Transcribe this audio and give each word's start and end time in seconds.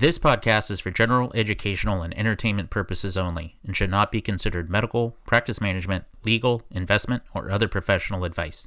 This 0.00 0.18
podcast 0.18 0.70
is 0.70 0.80
for 0.80 0.90
general 0.90 1.30
educational 1.34 2.00
and 2.00 2.16
entertainment 2.16 2.70
purposes 2.70 3.18
only 3.18 3.58
and 3.66 3.76
should 3.76 3.90
not 3.90 4.10
be 4.10 4.22
considered 4.22 4.70
medical, 4.70 5.14
practice 5.26 5.60
management, 5.60 6.06
legal, 6.24 6.62
investment, 6.70 7.22
or 7.34 7.50
other 7.50 7.68
professional 7.68 8.24
advice. 8.24 8.66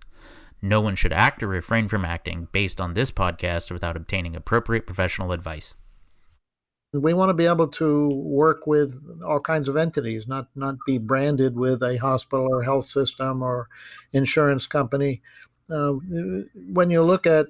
No 0.61 0.79
one 0.79 0.95
should 0.95 1.11
act 1.11 1.41
or 1.41 1.47
refrain 1.47 1.87
from 1.87 2.05
acting 2.05 2.49
based 2.51 2.79
on 2.79 2.93
this 2.93 3.09
podcast 3.09 3.71
without 3.71 3.97
obtaining 3.97 4.35
appropriate 4.35 4.85
professional 4.85 5.31
advice. 5.31 5.73
We 6.93 7.15
want 7.15 7.29
to 7.29 7.33
be 7.33 7.47
able 7.47 7.69
to 7.69 8.09
work 8.09 8.67
with 8.67 9.01
all 9.25 9.39
kinds 9.39 9.67
of 9.67 9.75
entities, 9.75 10.27
not 10.27 10.49
not 10.53 10.75
be 10.85 10.99
branded 10.99 11.55
with 11.55 11.81
a 11.81 11.97
hospital 11.97 12.47
or 12.47 12.61
health 12.61 12.85
system 12.85 13.41
or 13.41 13.69
insurance 14.11 14.67
company. 14.67 15.23
Uh, 15.67 15.93
when 16.53 16.91
you 16.91 17.01
look 17.01 17.25
at 17.25 17.47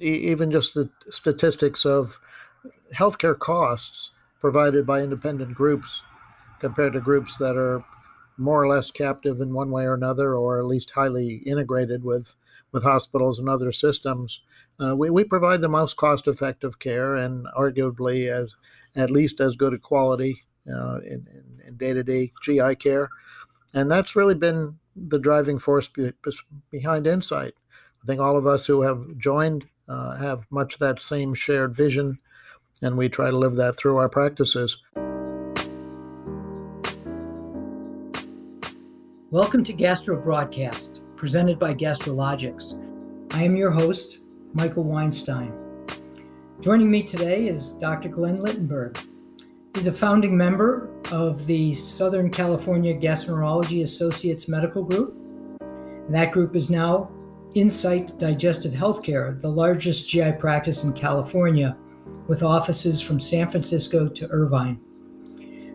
even 0.00 0.50
just 0.50 0.74
the 0.74 0.90
statistics 1.10 1.86
of 1.86 2.18
healthcare 2.94 3.38
costs 3.38 4.10
provided 4.40 4.86
by 4.86 5.00
independent 5.00 5.54
groups 5.54 6.02
compared 6.60 6.92
to 6.92 7.00
groups 7.00 7.36
that 7.38 7.56
are 7.56 7.84
more 8.36 8.62
or 8.62 8.68
less 8.68 8.90
captive 8.90 9.40
in 9.40 9.52
one 9.52 9.70
way 9.70 9.84
or 9.84 9.94
another, 9.94 10.34
or 10.34 10.58
at 10.58 10.66
least 10.66 10.90
highly 10.90 11.36
integrated 11.46 12.04
with 12.04 12.34
with 12.72 12.82
hospitals 12.82 13.38
and 13.38 13.48
other 13.48 13.70
systems. 13.70 14.40
Uh, 14.82 14.96
we, 14.96 15.08
we 15.08 15.22
provide 15.22 15.60
the 15.60 15.68
most 15.68 15.96
cost 15.96 16.26
effective 16.26 16.78
care 16.80 17.14
and 17.14 17.46
arguably 17.56 18.28
as 18.28 18.56
at 18.96 19.10
least 19.10 19.40
as 19.40 19.54
good 19.54 19.72
a 19.72 19.78
quality 19.78 20.42
uh, 20.68 20.98
in, 20.98 21.24
in 21.64 21.76
day-to-day 21.76 22.32
GI 22.42 22.74
care. 22.76 23.08
And 23.72 23.88
that's 23.88 24.16
really 24.16 24.34
been 24.34 24.76
the 24.96 25.18
driving 25.18 25.58
force 25.58 25.88
be, 25.88 26.12
behind 26.70 27.06
Insight. 27.06 27.54
I 28.02 28.06
think 28.06 28.20
all 28.20 28.36
of 28.36 28.46
us 28.46 28.66
who 28.66 28.82
have 28.82 29.16
joined 29.18 29.66
uh, 29.88 30.16
have 30.16 30.44
much 30.50 30.78
that 30.78 31.00
same 31.00 31.32
shared 31.32 31.74
vision 31.76 32.18
and 32.82 32.96
we 32.96 33.08
try 33.08 33.30
to 33.30 33.36
live 33.36 33.56
that 33.56 33.76
through 33.76 33.96
our 33.96 34.08
practices. 34.08 34.78
Welcome 39.30 39.64
to 39.64 39.72
Gastro 39.72 40.20
Broadcast, 40.20 41.02
presented 41.16 41.58
by 41.58 41.74
Gastrologics. 41.74 42.80
I 43.32 43.42
am 43.42 43.56
your 43.56 43.70
host, 43.70 44.18
Michael 44.52 44.84
Weinstein. 44.84 45.52
Joining 46.60 46.90
me 46.90 47.02
today 47.02 47.48
is 47.48 47.72
Dr. 47.72 48.08
Glenn 48.08 48.38
Littenberg. 48.38 48.96
He's 49.74 49.88
a 49.88 49.92
founding 49.92 50.36
member 50.36 50.88
of 51.10 51.44
the 51.46 51.72
Southern 51.74 52.30
California 52.30 52.94
Gastroenterology 52.94 53.82
Associates 53.82 54.48
Medical 54.48 54.84
Group. 54.84 55.16
And 55.60 56.14
that 56.14 56.30
group 56.30 56.54
is 56.54 56.70
now 56.70 57.10
Insight 57.56 58.12
Digestive 58.18 58.72
Healthcare, 58.72 59.40
the 59.40 59.48
largest 59.48 60.08
GI 60.08 60.32
practice 60.32 60.84
in 60.84 60.92
California 60.92 61.76
with 62.26 62.42
offices 62.42 63.00
from 63.00 63.20
San 63.20 63.48
Francisco 63.48 64.08
to 64.08 64.28
Irvine. 64.28 64.80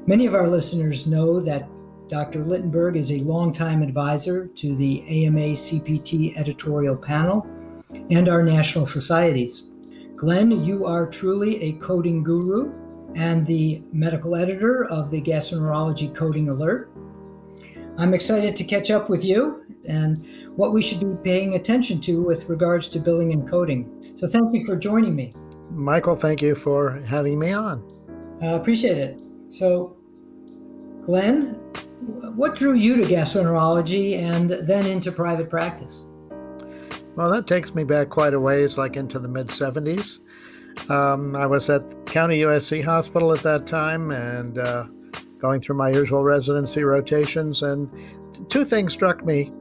Many 0.08 0.26
of 0.26 0.34
our 0.34 0.48
listeners 0.48 1.08
know 1.08 1.40
that 1.40 1.70
Dr. 2.08 2.44
Littenberg 2.44 2.96
is 2.96 3.12
a 3.12 3.20
longtime 3.20 3.84
advisor 3.84 4.48
to 4.48 4.76
the 4.76 5.04
AMA 5.26 5.54
CPT 5.54 6.36
editorial 6.36 6.98
panel 6.98 7.46
and 8.10 8.28
our 8.28 8.42
national 8.42 8.88
societies. 8.88 9.64
Glenn, 10.16 10.64
you 10.66 10.86
are 10.86 11.08
truly 11.08 11.62
a 11.62 11.74
coding 11.74 12.24
guru 12.24 12.74
and 13.16 13.46
the 13.46 13.84
medical 13.92 14.36
editor 14.36 14.86
of 14.86 15.12
the 15.12 15.22
Gastroenterology 15.22 16.14
Coding 16.14 16.50
Alert. 16.50 16.92
I'm 17.98 18.14
excited 18.14 18.56
to 18.56 18.64
catch 18.64 18.92
up 18.92 19.10
with 19.10 19.24
you 19.24 19.66
and 19.88 20.26
what 20.56 20.74
we 20.74 20.82
should 20.82 21.00
be 21.00 21.24
paying 21.24 21.56
attention 21.56 22.02
to 22.02 22.24
with 22.24 22.50
regards 22.50 22.90
to 22.90 23.00
billing 23.00 23.34
and 23.34 23.48
coding. 23.48 24.14
So, 24.18 24.28
thank 24.28 24.54
you 24.54 24.66
for 24.66 24.76
joining 24.76 25.16
me. 25.16 25.32
Michael, 25.72 26.16
thank 26.16 26.42
you 26.42 26.56
for 26.56 27.02
having 27.06 27.40
me 27.40 27.52
on. 27.52 27.84
I 28.42 28.48
uh, 28.48 28.56
appreciate 28.56 28.98
it. 28.98 29.22
So, 29.50 29.98
Glenn, 31.04 31.56
what 32.36 32.56
drew 32.56 32.74
you 32.74 32.96
to 32.96 33.04
gastroenterology 33.04 34.18
and 34.18 34.50
then 34.50 34.86
into 34.86 35.12
private 35.12 35.50
practice? 35.50 36.02
Well, 37.16 37.32
that 37.32 37.48
takes 37.48 37.76
me 37.76 37.84
back 37.84 38.10
quite 38.10 38.34
a 38.34 38.40
ways, 38.40 38.78
like 38.78 38.96
into 38.96 39.20
the 39.20 39.28
mid 39.28 39.48
70s. 39.48 40.20
Um, 40.90 41.36
I 41.36 41.46
was 41.46 41.70
at 41.70 42.06
County 42.06 42.42
USC 42.42 42.84
Hospital 42.84 43.34
at 43.34 43.42
that 43.42 43.68
time 43.68 44.12
and 44.12 44.58
uh, 44.58 44.86
going 45.40 45.60
through 45.60 45.76
my 45.76 45.90
usual 45.90 46.24
residency 46.24 46.84
rotations, 46.84 47.64
and 47.64 47.90
two 48.50 48.64
things 48.64 48.94
struck 48.94 49.26
me 49.26 49.52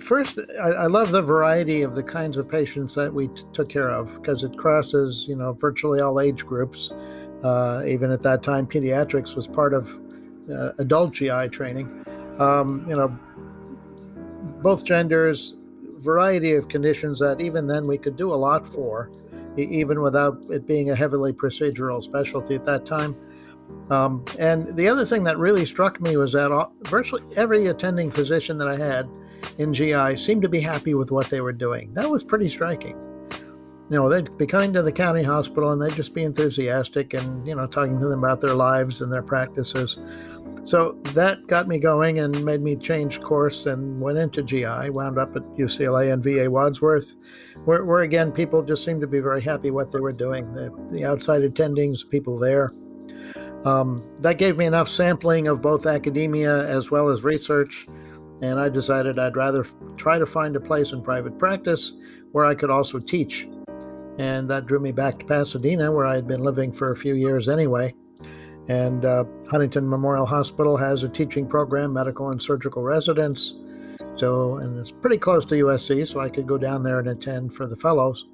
First, 0.00 0.38
I, 0.62 0.70
I, 0.70 0.86
love 0.86 1.12
the 1.12 1.22
variety 1.22 1.82
of 1.82 1.94
the 1.94 2.02
kinds 2.02 2.36
of 2.36 2.48
patients 2.48 2.94
that 2.96 3.12
we 3.12 3.28
t- 3.28 3.44
took 3.52 3.68
care 3.68 3.90
of 3.90 4.14
because 4.16 4.42
it 4.42 4.56
crosses, 4.56 5.26
you 5.28 5.36
know, 5.36 5.52
virtually 5.52 6.00
all 6.00 6.20
age 6.20 6.44
groups. 6.44 6.90
Uh, 7.44 7.82
even 7.86 8.10
at 8.10 8.20
that 8.22 8.42
time, 8.42 8.66
pediatrics 8.66 9.36
was 9.36 9.46
part 9.46 9.72
of 9.72 9.96
uh, 10.50 10.72
adult 10.78 11.12
GI 11.12 11.48
training. 11.50 12.04
Um, 12.38 12.84
you 12.88 12.96
know, 12.96 13.16
both 14.62 14.84
genders, 14.84 15.54
variety 15.98 16.54
of 16.54 16.68
conditions 16.68 17.20
that 17.20 17.40
even 17.40 17.66
then 17.66 17.86
we 17.86 17.96
could 17.96 18.16
do 18.16 18.32
a 18.32 18.36
lot 18.36 18.66
for, 18.66 19.10
even 19.56 20.02
without 20.02 20.44
it 20.50 20.66
being 20.66 20.90
a 20.90 20.96
heavily 20.96 21.32
procedural 21.32 22.02
specialty 22.02 22.54
at 22.56 22.64
that 22.64 22.84
time. 22.84 23.14
Um, 23.90 24.24
and 24.38 24.76
the 24.76 24.88
other 24.88 25.04
thing 25.04 25.22
that 25.24 25.38
really 25.38 25.64
struck 25.64 26.00
me 26.00 26.16
was 26.16 26.32
that 26.32 26.50
all, 26.50 26.72
virtually 26.82 27.22
every 27.36 27.66
attending 27.66 28.10
physician 28.10 28.58
that 28.58 28.68
I 28.68 28.76
had 28.76 29.08
in 29.58 29.72
GI 29.72 30.16
seemed 30.16 30.42
to 30.42 30.48
be 30.48 30.60
happy 30.60 30.94
with 30.94 31.10
what 31.10 31.28
they 31.28 31.40
were 31.40 31.52
doing. 31.52 31.92
That 31.94 32.10
was 32.10 32.24
pretty 32.24 32.48
striking. 32.48 32.98
You 33.90 33.96
know, 33.96 34.08
they'd 34.08 34.36
be 34.38 34.46
kind 34.46 34.72
to 34.74 34.82
the 34.82 34.92
county 34.92 35.22
hospital 35.22 35.72
and 35.72 35.80
they'd 35.80 35.92
just 35.92 36.14
be 36.14 36.22
enthusiastic 36.22 37.14
and, 37.14 37.46
you 37.46 37.54
know, 37.54 37.66
talking 37.66 38.00
to 38.00 38.08
them 38.08 38.24
about 38.24 38.40
their 38.40 38.54
lives 38.54 39.02
and 39.02 39.12
their 39.12 39.22
practices. 39.22 39.98
So 40.64 40.96
that 41.12 41.46
got 41.46 41.68
me 41.68 41.78
going 41.78 42.20
and 42.20 42.42
made 42.44 42.62
me 42.62 42.76
change 42.76 43.20
course 43.20 43.66
and 43.66 44.00
went 44.00 44.16
into 44.16 44.42
GI, 44.42 44.90
wound 44.90 45.18
up 45.18 45.36
at 45.36 45.42
UCLA 45.42 46.12
and 46.12 46.22
VA 46.22 46.50
Wadsworth, 46.50 47.14
where, 47.66 47.84
where 47.84 48.02
again, 48.02 48.32
people 48.32 48.62
just 48.62 48.84
seemed 48.84 49.02
to 49.02 49.06
be 49.06 49.20
very 49.20 49.42
happy 49.42 49.70
what 49.70 49.92
they 49.92 50.00
were 50.00 50.12
doing. 50.12 50.50
The, 50.54 50.70
the 50.90 51.04
outside 51.04 51.42
attendings, 51.42 52.08
people 52.08 52.38
there. 52.38 52.70
Um, 53.66 54.02
that 54.20 54.38
gave 54.38 54.56
me 54.56 54.64
enough 54.64 54.88
sampling 54.88 55.48
of 55.48 55.60
both 55.60 55.86
academia 55.86 56.66
as 56.66 56.90
well 56.90 57.08
as 57.08 57.24
research 57.24 57.86
and 58.40 58.58
I 58.58 58.68
decided 58.68 59.18
I'd 59.18 59.36
rather 59.36 59.64
try 59.96 60.18
to 60.18 60.26
find 60.26 60.56
a 60.56 60.60
place 60.60 60.92
in 60.92 61.02
private 61.02 61.38
practice 61.38 61.94
where 62.32 62.44
I 62.44 62.54
could 62.54 62.70
also 62.70 62.98
teach. 62.98 63.48
And 64.18 64.48
that 64.50 64.66
drew 64.66 64.78
me 64.78 64.92
back 64.92 65.18
to 65.18 65.24
Pasadena, 65.24 65.90
where 65.90 66.06
I 66.06 66.14
had 66.14 66.26
been 66.26 66.42
living 66.42 66.72
for 66.72 66.92
a 66.92 66.96
few 66.96 67.14
years 67.14 67.48
anyway. 67.48 67.94
And 68.68 69.04
uh, 69.04 69.24
Huntington 69.50 69.88
Memorial 69.88 70.26
Hospital 70.26 70.76
has 70.76 71.02
a 71.02 71.08
teaching 71.08 71.46
program, 71.46 71.92
medical 71.92 72.30
and 72.30 72.40
surgical 72.40 72.82
residents. 72.82 73.54
So, 74.16 74.56
and 74.58 74.78
it's 74.78 74.92
pretty 74.92 75.18
close 75.18 75.44
to 75.46 75.54
USC, 75.56 76.06
so 76.06 76.20
I 76.20 76.28
could 76.28 76.46
go 76.46 76.56
down 76.56 76.82
there 76.82 77.00
and 77.00 77.08
attend 77.08 77.52
for 77.52 77.66
the 77.66 77.76
fellows. 77.76 78.26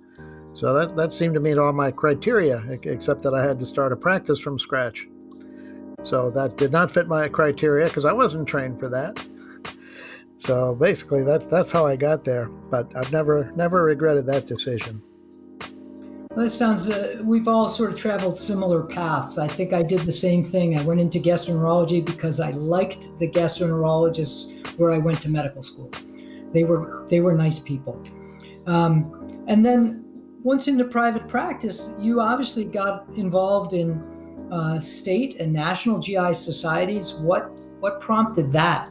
So 0.53 0.75
that, 0.75 0.97
that 0.97 1.15
seemed 1.15 1.35
to 1.35 1.41
meet 1.41 1.59
all 1.59 1.73
my 1.73 1.91
criteria, 1.91 2.63
except 2.83 3.23
that 3.23 3.35
I 3.35 3.43
had 3.43 3.59
to 3.61 3.67
start 3.67 3.93
a 3.93 3.97
practice 3.97 4.41
from 4.41 4.59
scratch. 4.59 5.09
So 6.03 6.31
that 6.31 6.57
did 6.57 6.73
not 6.73 6.91
fit 6.91 7.07
my 7.07 7.29
criteria 7.29 7.87
because 7.87 8.05
I 8.05 8.13
wasn't 8.13 8.49
trained 8.49 8.79
for 8.79 8.89
that. 8.89 9.25
So 10.41 10.75
basically, 10.75 11.23
that's 11.23 11.47
that's 11.47 11.71
how 11.71 11.87
I 11.87 11.97
got 11.97 12.25
there. 12.25 12.47
But 12.47 12.91
I've 12.97 13.13
never 13.13 13.53
never 13.57 13.85
regretted 13.85 14.25
that 14.27 14.47
decision. 14.47 15.03
Well, 16.31 16.47
that 16.47 16.51
sounds. 16.51 16.89
Uh, 16.89 17.21
we've 17.23 17.47
all 17.47 17.69
sort 17.69 17.93
of 17.93 17.99
traveled 17.99 18.39
similar 18.39 18.83
paths. 18.83 19.37
I 19.37 19.47
think 19.47 19.75
I 19.75 19.83
did 19.83 20.01
the 20.01 20.13
same 20.13 20.43
thing. 20.43 20.79
I 20.79 20.83
went 20.83 20.99
into 20.99 21.19
gastroenterology 21.19 22.03
because 22.03 22.41
I 22.41 22.53
liked 22.53 23.19
the 23.19 23.29
gastroenterologists 23.29 24.79
where 24.79 24.93
I 24.93 24.99
went 24.99 25.21
to 25.23 25.29
medical 25.29 25.63
school. 25.63 25.91
They 26.53 26.65
were 26.65 27.07
they 27.11 27.21
were 27.21 27.35
nice 27.35 27.59
people. 27.59 28.03
Um, 28.67 29.45
and 29.47 29.65
then 29.65 30.05
once 30.43 30.69
into 30.69 30.85
private 30.85 31.29
practice, 31.29 31.95
you 31.99 32.23
obviously 32.23 32.65
got 32.65 33.07
involved 33.11 33.75
in 33.75 34.49
uh, 34.51 34.81
state 34.81 35.39
and 35.39 35.53
national 35.53 35.99
GI 35.99 36.33
societies. 36.33 37.13
What 37.13 37.51
what 37.81 38.01
prompted 38.01 38.51
that? 38.53 38.91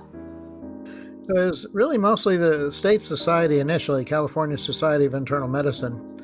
It 1.30 1.34
was 1.34 1.68
really 1.74 2.00
mostly 2.00 2.38
the 2.38 2.72
state 2.72 3.04
society 3.04 3.60
initially, 3.60 4.04
California 4.04 4.58
Society 4.58 5.06
of 5.06 5.14
Internal 5.14 5.48
Medicine. 5.48 6.18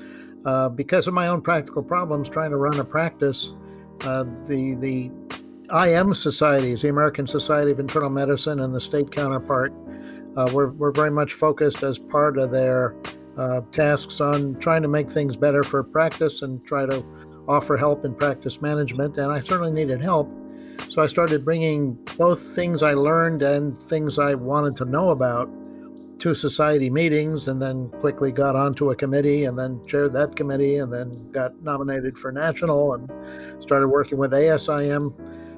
Uh, 0.43 0.67
because 0.67 1.07
of 1.07 1.13
my 1.13 1.27
own 1.27 1.41
practical 1.41 1.83
problems 1.83 2.27
trying 2.27 2.49
to 2.49 2.57
run 2.57 2.79
a 2.79 2.83
practice, 2.83 3.53
uh, 4.01 4.23
the 4.45 4.73
the 4.75 5.11
IM 5.71 6.15
societies, 6.15 6.81
the 6.81 6.89
American 6.89 7.27
Society 7.27 7.69
of 7.69 7.79
Internal 7.79 8.09
Medicine, 8.09 8.61
and 8.61 8.73
the 8.73 8.81
state 8.81 9.11
counterpart, 9.11 9.71
uh, 10.37 10.49
were, 10.51 10.71
were 10.71 10.91
very 10.91 11.11
much 11.11 11.33
focused 11.33 11.83
as 11.83 11.99
part 11.99 12.39
of 12.39 12.49
their 12.49 12.95
uh, 13.37 13.61
tasks 13.71 14.19
on 14.21 14.55
trying 14.55 14.81
to 14.81 14.87
make 14.87 15.11
things 15.11 15.37
better 15.37 15.61
for 15.61 15.83
practice 15.83 16.41
and 16.41 16.65
try 16.65 16.85
to 16.85 17.05
offer 17.47 17.77
help 17.77 18.05
in 18.05 18.15
practice 18.15 18.59
management. 18.59 19.17
And 19.17 19.31
I 19.31 19.39
certainly 19.39 19.71
needed 19.71 20.01
help. 20.01 20.31
So 20.89 21.01
I 21.01 21.07
started 21.07 21.43
bringing 21.43 21.93
both 22.17 22.41
things 22.55 22.83
I 22.83 22.93
learned 22.93 23.41
and 23.41 23.77
things 23.83 24.17
I 24.17 24.33
wanted 24.33 24.75
to 24.77 24.85
know 24.85 25.09
about 25.09 25.49
to 26.19 26.33
society 26.33 26.89
meetings 26.89 27.47
and 27.49 27.61
then 27.61 27.89
quickly 27.99 28.31
got 28.31 28.55
onto 28.55 28.91
a 28.91 28.95
committee 28.95 29.45
and 29.45 29.57
then 29.59 29.83
chaired 29.85 30.13
that 30.13 30.35
committee 30.35 30.77
and 30.77 30.91
then 30.91 31.11
got 31.31 31.61
nominated 31.61 32.17
for 32.17 32.31
national 32.31 32.93
and 32.93 33.11
started 33.61 33.87
working 33.89 34.17
with 34.17 34.31
ASIM 34.31 35.13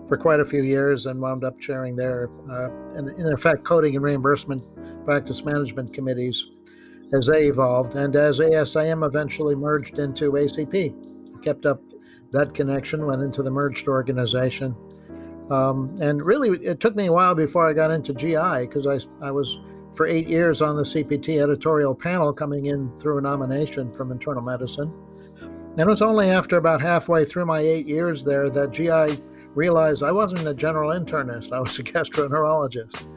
for 0.07 0.17
quite 0.17 0.39
a 0.39 0.45
few 0.45 0.63
years 0.63 1.05
and 1.05 1.19
wound 1.19 1.43
up 1.43 1.59
chairing 1.59 1.95
their, 1.95 2.29
uh, 2.49 2.69
in, 2.97 3.09
in 3.09 3.31
effect, 3.31 3.63
coding 3.63 3.95
and 3.95 4.03
reimbursement 4.03 4.61
practice 5.05 5.43
management 5.43 5.93
committees 5.93 6.47
as 7.13 7.27
they 7.27 7.47
evolved 7.47 7.95
and 7.95 8.15
as 8.15 8.39
ASIM 8.39 9.05
eventually 9.05 9.55
merged 9.55 9.99
into 9.99 10.31
ACP. 10.31 11.43
kept 11.43 11.65
up 11.65 11.81
that 12.31 12.53
connection, 12.53 13.05
went 13.05 13.21
into 13.21 13.41
the 13.41 13.51
merged 13.51 13.87
organization. 13.87 14.75
Um, 15.49 15.97
and 16.01 16.21
really, 16.21 16.49
it 16.65 16.79
took 16.79 16.95
me 16.95 17.05
a 17.07 17.11
while 17.11 17.35
before 17.35 17.69
I 17.69 17.73
got 17.73 17.91
into 17.91 18.13
GI 18.13 18.67
because 18.67 18.85
I, 18.85 18.99
I 19.25 19.31
was 19.31 19.59
for 19.95 20.07
eight 20.07 20.27
years 20.27 20.61
on 20.61 20.77
the 20.77 20.83
CPT 20.83 21.41
editorial 21.41 21.95
panel 21.95 22.31
coming 22.33 22.67
in 22.67 22.91
through 22.99 23.17
a 23.17 23.21
nomination 23.21 23.91
from 23.91 24.11
internal 24.11 24.43
medicine. 24.43 24.93
And 25.41 25.79
it 25.79 25.87
was 25.87 26.01
only 26.01 26.29
after 26.29 26.57
about 26.57 26.81
halfway 26.81 27.25
through 27.25 27.45
my 27.45 27.59
eight 27.59 27.87
years 27.87 28.23
there 28.23 28.49
that 28.49 28.71
GI 28.71 29.21
realized 29.55 30.03
I 30.03 30.11
wasn't 30.11 30.47
a 30.47 30.53
general 30.53 30.91
internist, 30.91 31.51
I 31.51 31.59
was 31.59 31.77
a 31.79 31.83
gastroenterologist. 31.93 33.07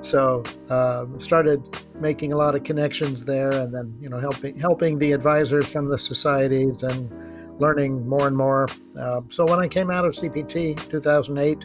So 0.00 0.44
uh, 0.70 1.06
started 1.18 1.62
making 2.00 2.32
a 2.32 2.36
lot 2.36 2.54
of 2.54 2.62
connections 2.62 3.24
there, 3.24 3.50
and 3.50 3.74
then 3.74 3.96
you 4.00 4.08
know 4.08 4.20
helping 4.20 4.56
helping 4.56 4.98
the 4.98 5.12
advisors 5.12 5.70
from 5.72 5.88
the 5.88 5.98
societies 5.98 6.82
and 6.82 7.10
learning 7.58 8.06
more 8.08 8.26
and 8.26 8.36
more. 8.36 8.68
Uh, 8.98 9.20
so 9.30 9.44
when 9.44 9.58
I 9.58 9.68
came 9.68 9.90
out 9.90 10.04
of 10.04 10.14
CPT 10.14 10.88
2008, 10.88 11.64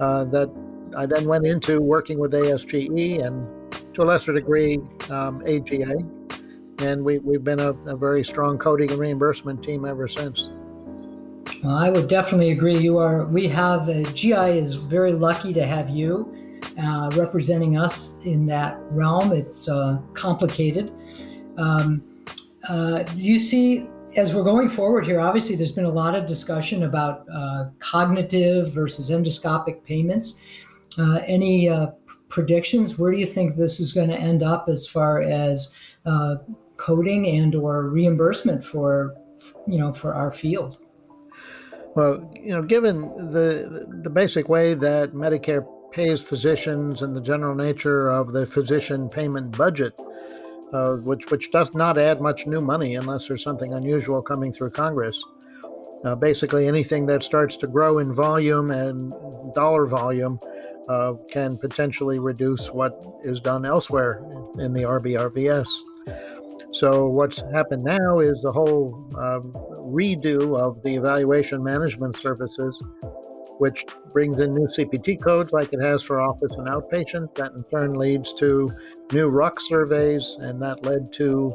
uh, 0.00 0.24
that 0.24 0.50
I 0.96 1.06
then 1.06 1.26
went 1.26 1.46
into 1.46 1.80
working 1.80 2.18
with 2.18 2.32
ASGE 2.32 3.24
and 3.24 3.94
to 3.94 4.02
a 4.02 4.04
lesser 4.04 4.32
degree 4.32 4.78
um, 5.10 5.42
AGA, 5.46 5.96
and 6.78 7.04
we, 7.04 7.18
we've 7.18 7.44
been 7.44 7.60
a, 7.60 7.72
a 7.72 7.96
very 7.96 8.24
strong 8.24 8.58
coding 8.58 8.90
and 8.90 8.98
reimbursement 8.98 9.62
team 9.62 9.84
ever 9.84 10.06
since. 10.08 10.48
Well, 11.62 11.76
I 11.76 11.90
would 11.90 12.08
definitely 12.08 12.52
agree. 12.52 12.76
You 12.76 12.98
are. 12.98 13.24
We 13.26 13.48
have 13.48 13.88
a, 13.88 14.04
GI 14.12 14.58
is 14.58 14.74
very 14.74 15.12
lucky 15.12 15.52
to 15.54 15.66
have 15.66 15.90
you 15.90 16.32
uh, 16.80 17.10
representing 17.16 17.76
us 17.76 18.14
in 18.24 18.46
that 18.46 18.78
realm. 18.90 19.32
It's 19.32 19.68
uh, 19.68 19.98
complicated. 20.14 20.92
Um, 21.56 22.02
uh, 22.68 23.02
do 23.02 23.20
you 23.20 23.40
see 23.40 23.88
as 24.18 24.34
we're 24.34 24.42
going 24.42 24.68
forward 24.68 25.06
here? 25.06 25.20
Obviously, 25.20 25.54
there's 25.54 25.72
been 25.72 25.84
a 25.84 25.90
lot 25.90 26.16
of 26.16 26.26
discussion 26.26 26.82
about 26.82 27.24
uh, 27.32 27.66
cognitive 27.78 28.74
versus 28.74 29.10
endoscopic 29.10 29.84
payments. 29.84 30.34
Uh, 30.98 31.20
any 31.26 31.68
uh, 31.68 31.86
predictions? 32.28 32.98
Where 32.98 33.12
do 33.12 33.18
you 33.18 33.26
think 33.26 33.54
this 33.54 33.78
is 33.78 33.92
going 33.92 34.08
to 34.08 34.18
end 34.18 34.42
up 34.42 34.68
as 34.68 34.86
far 34.86 35.22
as 35.22 35.74
coding 36.76 37.26
and 37.26 37.54
or 37.54 37.88
reimbursement 37.90 38.64
for 38.64 39.14
you 39.66 39.78
know 39.78 39.92
for 39.92 40.14
our 40.14 40.32
field? 40.32 40.78
Well, 41.94 42.28
you 42.34 42.52
know, 42.52 42.62
given 42.62 43.00
the 43.32 43.86
the 44.02 44.10
basic 44.10 44.48
way 44.48 44.74
that 44.74 45.12
Medicare 45.12 45.66
pays 45.92 46.20
physicians 46.20 47.02
and 47.02 47.14
the 47.14 47.20
general 47.20 47.54
nature 47.54 48.10
of 48.10 48.32
the 48.32 48.46
physician 48.46 49.08
payment 49.08 49.56
budget, 49.56 49.98
uh, 50.72 50.96
which 50.98 51.30
which 51.30 51.50
does 51.50 51.74
not 51.74 51.98
add 51.98 52.20
much 52.20 52.46
new 52.46 52.60
money 52.60 52.96
unless 52.96 53.28
there's 53.28 53.42
something 53.42 53.72
unusual 53.72 54.22
coming 54.22 54.52
through 54.52 54.70
Congress. 54.70 55.22
Uh, 56.04 56.14
basically, 56.14 56.66
anything 56.68 57.06
that 57.06 57.22
starts 57.22 57.56
to 57.56 57.66
grow 57.66 57.98
in 57.98 58.14
volume 58.14 58.70
and 58.70 59.12
dollar 59.54 59.86
volume 59.86 60.38
uh, 60.88 61.14
can 61.30 61.56
potentially 61.58 62.18
reduce 62.18 62.68
what 62.72 63.04
is 63.22 63.40
done 63.40 63.66
elsewhere 63.66 64.22
in 64.58 64.72
the 64.72 64.82
RBRVS. 64.82 65.68
So 66.72 67.06
what's 67.06 67.42
happened 67.52 67.82
now 67.82 68.20
is 68.20 68.40
the 68.42 68.52
whole 68.52 69.08
uh, 69.16 69.40
redo 69.80 70.58
of 70.58 70.82
the 70.82 70.94
evaluation 70.94 71.62
management 71.62 72.16
services, 72.16 72.82
which 73.58 73.84
brings 74.18 74.40
in 74.40 74.50
new 74.50 74.66
CPT 74.66 75.22
codes 75.22 75.52
like 75.52 75.72
it 75.72 75.80
has 75.80 76.02
for 76.02 76.20
office 76.20 76.50
and 76.54 76.66
outpatient. 76.66 77.32
That 77.36 77.52
in 77.52 77.62
turn 77.70 77.94
leads 77.94 78.32
to 78.32 78.68
new 79.12 79.30
RUC 79.30 79.60
surveys, 79.60 80.36
and 80.40 80.60
that 80.60 80.84
led 80.84 81.12
to 81.12 81.48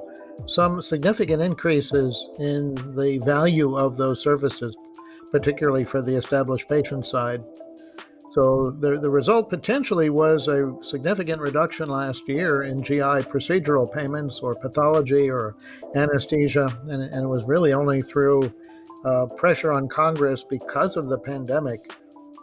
some 0.47 0.81
significant 0.81 1.41
increases 1.41 2.29
in 2.39 2.73
the 2.95 3.19
value 3.25 3.77
of 3.77 3.97
those 3.97 4.23
services, 4.23 4.77
particularly 5.29 5.83
for 5.83 6.01
the 6.01 6.15
established 6.15 6.69
patient 6.69 7.05
side. 7.05 7.43
So 8.31 8.73
the, 8.79 8.97
the 8.97 9.09
result 9.09 9.49
potentially 9.49 10.09
was 10.09 10.47
a 10.47 10.73
significant 10.81 11.41
reduction 11.41 11.89
last 11.89 12.29
year 12.29 12.63
in 12.63 12.81
GI 12.81 13.27
procedural 13.27 13.93
payments 13.93 14.39
or 14.39 14.55
pathology 14.55 15.29
or 15.29 15.57
anesthesia. 15.95 16.67
And, 16.87 17.03
and 17.03 17.25
it 17.25 17.27
was 17.27 17.43
really 17.43 17.73
only 17.73 18.01
through 18.01 18.53
uh, 19.03 19.25
pressure 19.35 19.73
on 19.73 19.89
Congress 19.89 20.45
because 20.49 20.95
of 20.95 21.09
the 21.09 21.17
pandemic 21.17 21.81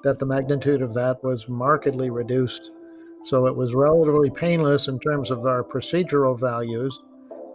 that 0.02 0.18
the 0.18 0.26
magnitude 0.26 0.82
of 0.82 0.94
that 0.94 1.22
was 1.22 1.48
markedly 1.48 2.10
reduced. 2.10 2.70
So 3.24 3.46
it 3.46 3.54
was 3.54 3.74
relatively 3.74 4.30
painless 4.30 4.88
in 4.88 4.98
terms 5.00 5.30
of 5.30 5.46
our 5.46 5.62
procedural 5.62 6.38
values, 6.38 6.98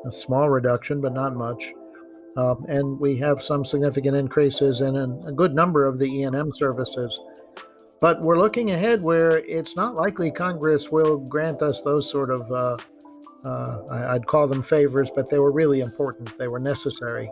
a 0.05 0.11
small 0.11 0.49
reduction, 0.49 1.01
but 1.01 1.13
not 1.13 1.35
much. 1.35 1.71
Um, 2.37 2.65
and 2.67 2.99
we 2.99 3.17
have 3.17 3.41
some 3.41 3.63
significant 3.65 4.15
increases 4.15 4.81
in 4.81 4.95
a 4.95 5.31
good 5.31 5.55
number 5.55 5.85
of 5.85 5.97
the 5.97 6.05
E&M 6.05 6.51
services 6.53 7.19
but 8.01 8.21
we're 8.21 8.37
looking 8.37 8.71
ahead 8.71 9.01
where 9.01 9.39
it's 9.39 9.75
not 9.75 9.95
likely 9.95 10.29
Congress 10.29 10.91
will 10.91 11.17
grant 11.17 11.61
us 11.61 11.81
those 11.81 12.09
sort 12.09 12.29
of, 12.29 12.51
uh, 12.51 12.77
uh, 13.45 14.07
I'd 14.09 14.27
call 14.27 14.47
them 14.47 14.61
favors, 14.61 15.09
but 15.15 15.29
they 15.29 15.39
were 15.39 15.51
really 15.51 15.79
important. 15.79 16.35
They 16.37 16.47
were 16.47 16.59
necessary. 16.59 17.31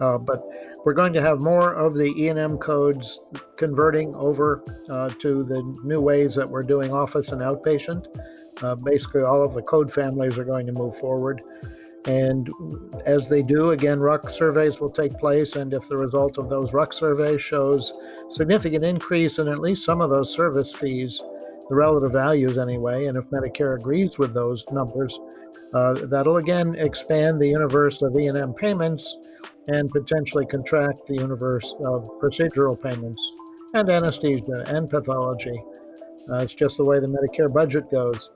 Uh, 0.00 0.18
but 0.18 0.40
we're 0.84 0.94
going 0.94 1.12
to 1.12 1.22
have 1.22 1.40
more 1.40 1.74
of 1.74 1.94
the 1.94 2.12
E&M 2.16 2.58
codes 2.58 3.20
converting 3.56 4.14
over 4.16 4.64
uh, 4.90 5.08
to 5.08 5.44
the 5.44 5.62
new 5.84 6.00
ways 6.00 6.34
that 6.34 6.48
we're 6.48 6.62
doing 6.62 6.92
office 6.92 7.28
and 7.28 7.40
outpatient. 7.40 8.06
Uh, 8.62 8.74
basically, 8.74 9.22
all 9.22 9.44
of 9.44 9.54
the 9.54 9.62
code 9.62 9.92
families 9.92 10.38
are 10.38 10.44
going 10.44 10.66
to 10.66 10.72
move 10.72 10.96
forward. 10.96 11.40
And 12.06 12.50
as 13.06 13.28
they 13.28 13.42
do, 13.42 13.70
again, 13.70 14.00
RUC 14.00 14.28
surveys 14.30 14.80
will 14.80 14.90
take 14.90 15.16
place. 15.18 15.54
And 15.54 15.72
if 15.72 15.88
the 15.88 15.96
result 15.96 16.36
of 16.36 16.50
those 16.50 16.72
RUC 16.72 16.92
surveys 16.92 17.40
shows 17.40 17.92
significant 18.28 18.84
increase 18.84 19.38
in 19.38 19.46
at 19.48 19.60
least 19.60 19.84
some 19.84 20.00
of 20.00 20.10
those 20.10 20.32
service 20.32 20.74
fees, 20.74 21.22
the 21.68 21.76
relative 21.76 22.10
values 22.10 22.58
anyway, 22.58 23.06
and 23.06 23.16
if 23.16 23.24
Medicare 23.30 23.78
agrees 23.78 24.18
with 24.18 24.34
those 24.34 24.64
numbers, 24.72 25.16
uh, 25.74 25.94
that'll 26.06 26.38
again 26.38 26.74
expand 26.76 27.40
the 27.40 27.48
universe 27.48 28.02
of 28.02 28.16
E&M 28.16 28.52
payments 28.54 29.16
and 29.68 29.90
potentially 29.90 30.46
contract 30.46 31.06
the 31.06 31.14
universe 31.14 31.74
of 31.84 32.08
procedural 32.20 32.80
payments 32.80 33.32
and 33.74 33.88
anesthesia 33.88 34.64
and 34.68 34.88
pathology. 34.90 35.62
Uh, 36.30 36.38
it's 36.38 36.54
just 36.54 36.76
the 36.76 36.84
way 36.84 36.98
the 36.98 37.06
Medicare 37.06 37.52
budget 37.52 37.90
goes. 37.90 38.30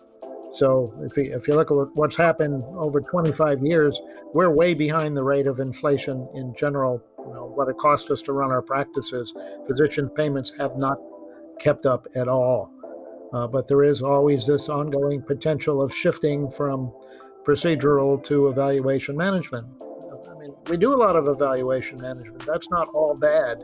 So 0.52 0.92
if 1.02 1.16
you, 1.16 1.36
if 1.36 1.46
you 1.46 1.54
look 1.54 1.70
at 1.70 1.76
what's 1.94 2.16
happened 2.16 2.62
over 2.76 3.00
25 3.00 3.62
years, 3.62 4.00
we're 4.32 4.50
way 4.50 4.74
behind 4.74 5.16
the 5.16 5.22
rate 5.22 5.46
of 5.46 5.60
inflation 5.60 6.28
in 6.34 6.54
general. 6.54 7.02
You 7.18 7.34
know, 7.34 7.52
what 7.54 7.68
it 7.68 7.76
costs 7.76 8.10
us 8.10 8.22
to 8.22 8.32
run 8.32 8.50
our 8.50 8.62
practices, 8.62 9.34
physician 9.66 10.08
payments 10.08 10.52
have 10.58 10.76
not 10.76 10.98
kept 11.58 11.86
up 11.86 12.06
at 12.14 12.28
all. 12.28 12.72
Uh, 13.32 13.46
but 13.46 13.66
there 13.66 13.82
is 13.82 14.02
always 14.02 14.46
this 14.46 14.68
ongoing 14.68 15.20
potential 15.20 15.82
of 15.82 15.94
shifting 15.94 16.48
from 16.50 16.92
procedural 17.44 18.22
to 18.24 18.48
evaluation 18.48 19.16
management. 19.16 19.66
Mean, 20.46 20.56
we 20.68 20.76
do 20.76 20.94
a 20.94 20.96
lot 20.96 21.16
of 21.16 21.28
evaluation 21.28 22.00
management. 22.00 22.44
That's 22.46 22.70
not 22.70 22.88
all 22.94 23.16
bad, 23.16 23.62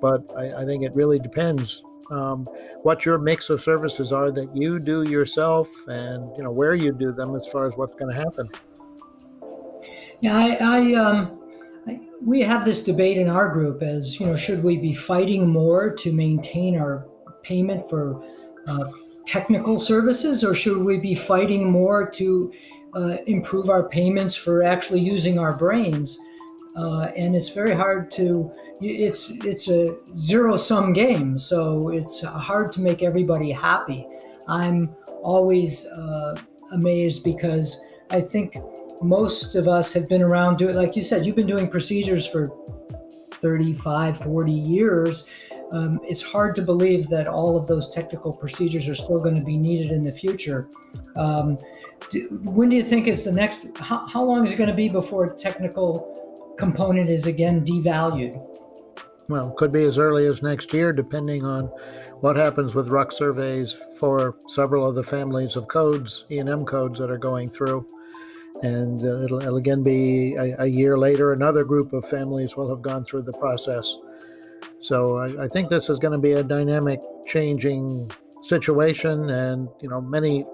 but 0.00 0.22
I, 0.36 0.62
I 0.62 0.64
think 0.64 0.82
it 0.82 0.94
really 0.94 1.18
depends 1.18 1.82
um, 2.10 2.44
what 2.82 3.04
your 3.04 3.18
mix 3.18 3.50
of 3.50 3.60
services 3.60 4.12
are 4.12 4.30
that 4.30 4.54
you 4.54 4.78
do 4.78 5.02
yourself 5.02 5.68
and 5.88 6.36
you 6.36 6.42
know 6.42 6.50
where 6.50 6.74
you 6.74 6.92
do 6.92 7.12
them 7.12 7.34
as 7.34 7.46
far 7.48 7.64
as 7.64 7.72
what's 7.76 7.94
going 7.94 8.10
to 8.10 8.16
happen 8.16 8.46
yeah 10.20 10.36
i, 10.36 10.56
I 10.60 10.94
um 10.94 11.40
I, 11.86 12.00
we 12.22 12.42
have 12.42 12.64
this 12.64 12.82
debate 12.82 13.18
in 13.18 13.28
our 13.28 13.48
group 13.48 13.82
as 13.82 14.20
you 14.20 14.26
know 14.26 14.36
should 14.36 14.62
we 14.62 14.76
be 14.76 14.94
fighting 14.94 15.48
more 15.48 15.92
to 15.94 16.12
maintain 16.12 16.78
our 16.78 17.06
payment 17.42 17.88
for 17.88 18.22
uh, 18.66 18.84
technical 19.24 19.78
services 19.78 20.44
or 20.44 20.54
should 20.54 20.78
we 20.78 20.98
be 20.98 21.14
fighting 21.14 21.70
more 21.70 22.08
to 22.10 22.52
uh, 22.96 23.18
improve 23.26 23.68
our 23.68 23.88
payments 23.88 24.34
for 24.34 24.62
actually 24.62 25.00
using 25.00 25.38
our 25.38 25.56
brains. 25.58 26.18
Uh, 26.76 27.10
and 27.16 27.36
it's 27.36 27.50
very 27.50 27.74
hard 27.74 28.10
to 28.10 28.50
it's 28.82 29.30
it's 29.44 29.68
a 29.70 29.96
zero 30.18 30.56
sum 30.56 30.92
game. 30.92 31.38
So 31.38 31.90
it's 31.90 32.22
hard 32.22 32.72
to 32.72 32.80
make 32.80 33.02
everybody 33.02 33.50
happy. 33.50 34.06
I'm 34.48 34.94
always 35.22 35.86
uh, 35.86 36.36
amazed 36.72 37.22
because 37.24 37.84
i 38.10 38.20
think 38.20 38.56
most 39.02 39.54
of 39.56 39.68
us 39.68 39.92
have 39.92 40.08
been 40.08 40.22
around 40.22 40.56
doing 40.56 40.74
like 40.74 40.96
you 40.96 41.02
said 41.02 41.24
you've 41.24 41.36
been 41.36 41.46
doing 41.46 41.68
procedures 41.68 42.26
for 42.26 42.48
35 43.10 44.18
40 44.18 44.52
years. 44.52 45.28
Um, 45.72 45.98
it's 46.04 46.22
hard 46.22 46.54
to 46.56 46.62
believe 46.62 47.08
that 47.08 47.26
all 47.26 47.56
of 47.56 47.66
those 47.66 47.88
technical 47.92 48.32
procedures 48.32 48.88
are 48.88 48.94
still 48.94 49.18
going 49.18 49.38
to 49.38 49.44
be 49.44 49.56
needed 49.56 49.90
in 49.90 50.04
the 50.04 50.12
future. 50.12 50.68
Um, 51.16 51.58
do, 52.10 52.28
when 52.44 52.68
do 52.68 52.76
you 52.76 52.84
think 52.84 53.06
is 53.06 53.24
the 53.24 53.32
next? 53.32 53.76
How, 53.78 54.06
how 54.06 54.24
long 54.24 54.44
is 54.44 54.52
it 54.52 54.56
going 54.56 54.70
to 54.70 54.74
be 54.74 54.88
before 54.88 55.34
technical 55.34 56.54
component 56.58 57.08
is 57.08 57.26
again 57.26 57.64
devalued? 57.64 58.40
Well, 59.28 59.50
could 59.50 59.72
be 59.72 59.82
as 59.84 59.98
early 59.98 60.26
as 60.26 60.42
next 60.42 60.72
year, 60.72 60.92
depending 60.92 61.44
on 61.44 61.64
what 62.20 62.36
happens 62.36 62.74
with 62.74 62.88
RUC 62.88 63.12
surveys 63.12 63.76
for 63.96 64.36
several 64.48 64.86
of 64.88 64.94
the 64.94 65.02
families 65.02 65.56
of 65.56 65.66
codes, 65.66 66.24
E&M 66.30 66.64
codes 66.64 66.98
that 67.00 67.10
are 67.10 67.18
going 67.18 67.48
through. 67.48 67.86
And 68.62 69.00
uh, 69.04 69.24
it'll, 69.24 69.42
it'll, 69.42 69.56
again 69.56 69.82
be 69.82 70.34
a, 70.36 70.62
a, 70.62 70.66
year 70.66 70.96
later, 70.96 71.32
another 71.32 71.64
group 71.64 71.92
of 71.92 72.08
families 72.08 72.56
will 72.56 72.68
have 72.70 72.80
gone 72.82 73.04
through 73.04 73.22
the 73.22 73.32
process. 73.34 73.94
So 74.80 75.18
I, 75.18 75.44
I 75.44 75.48
think 75.48 75.68
this 75.68 75.90
is 75.90 75.98
going 75.98 76.12
to 76.12 76.18
be 76.18 76.32
a 76.32 76.42
dynamic, 76.42 77.00
changing 77.26 77.90
situation, 78.42 79.28
and 79.28 79.68
you 79.82 79.90
know 79.90 80.00
many 80.00 80.46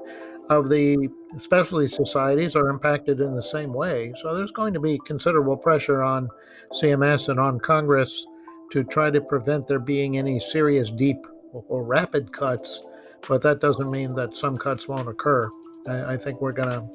of 0.51 0.69
the 0.69 1.09
specialty 1.39 1.89
societies 1.89 2.57
are 2.57 2.69
impacted 2.69 3.21
in 3.21 3.35
the 3.35 3.43
same 3.43 3.73
way. 3.73 4.13
So 4.17 4.35
there's 4.35 4.51
going 4.51 4.75
to 4.75 4.81
be 4.81 4.99
considerable 5.07 5.57
pressure 5.57 6.03
on 6.03 6.29
CMS 6.73 7.29
and 7.29 7.39
on 7.39 7.61
Congress 7.61 8.27
to 8.73 8.85
try 8.85 9.11
to 9.11 9.21
prevent 9.21 9.67
there 9.67 9.79
being 9.79 10.19
any 10.19 10.41
serious, 10.41 10.91
deep, 10.91 11.19
or 11.53 11.85
rapid 11.85 12.33
cuts. 12.33 12.85
But 13.29 13.43
that 13.43 13.61
doesn't 13.61 13.91
mean 13.91 14.15
that 14.17 14.35
some 14.35 14.57
cuts 14.57 14.89
won't 14.89 15.09
occur. 15.09 15.49
I, 15.87 16.15
I 16.15 16.17
think 16.17 16.41
we're 16.41 16.53
going 16.53 16.71
to 16.71 16.89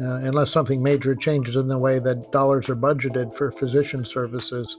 uh, 0.00 0.14
unless 0.22 0.50
something 0.50 0.82
major 0.82 1.14
changes 1.14 1.56
in 1.56 1.68
the 1.68 1.78
way 1.78 1.98
that 1.98 2.30
dollars 2.32 2.68
are 2.68 2.76
budgeted 2.76 3.32
for 3.34 3.50
physician 3.50 4.04
services, 4.04 4.78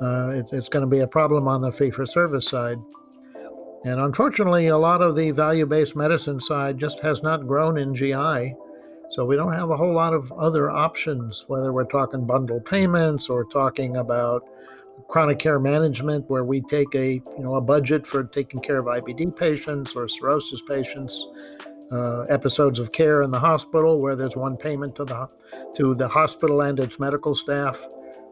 uh, 0.00 0.28
it, 0.28 0.46
it's 0.52 0.68
going 0.68 0.82
to 0.82 0.88
be 0.88 1.00
a 1.00 1.06
problem 1.06 1.48
on 1.48 1.60
the 1.60 1.72
fee 1.72 1.90
for 1.90 2.06
service 2.06 2.46
side. 2.46 2.78
And 3.88 4.00
unfortunately, 4.00 4.66
a 4.66 4.76
lot 4.76 5.00
of 5.00 5.16
the 5.16 5.30
value 5.30 5.64
based 5.64 5.96
medicine 5.96 6.42
side 6.42 6.78
just 6.78 7.00
has 7.00 7.22
not 7.22 7.46
grown 7.46 7.78
in 7.78 7.94
GI. 7.94 8.54
So 9.10 9.24
we 9.24 9.34
don't 9.34 9.54
have 9.54 9.70
a 9.70 9.76
whole 9.78 9.94
lot 9.94 10.12
of 10.12 10.30
other 10.32 10.70
options, 10.70 11.46
whether 11.48 11.72
we're 11.72 11.84
talking 11.84 12.26
bundle 12.26 12.60
payments 12.60 13.30
or 13.30 13.44
talking 13.44 13.96
about 13.96 14.46
chronic 15.08 15.38
care 15.38 15.58
management, 15.58 16.28
where 16.28 16.44
we 16.44 16.60
take 16.60 16.94
a 16.94 17.14
you 17.14 17.38
know 17.38 17.54
a 17.54 17.62
budget 17.62 18.06
for 18.06 18.24
taking 18.24 18.60
care 18.60 18.76
of 18.76 18.84
IBD 18.84 19.34
patients 19.34 19.96
or 19.96 20.06
cirrhosis 20.06 20.60
patients, 20.60 21.26
uh, 21.90 22.22
episodes 22.28 22.78
of 22.78 22.92
care 22.92 23.22
in 23.22 23.30
the 23.30 23.40
hospital, 23.40 24.02
where 24.02 24.16
there's 24.16 24.36
one 24.36 24.58
payment 24.58 24.96
to 24.96 25.06
the 25.06 25.28
to 25.78 25.94
the 25.94 26.08
hospital 26.08 26.60
and 26.60 26.78
its 26.78 27.00
medical 27.00 27.34
staff 27.34 27.86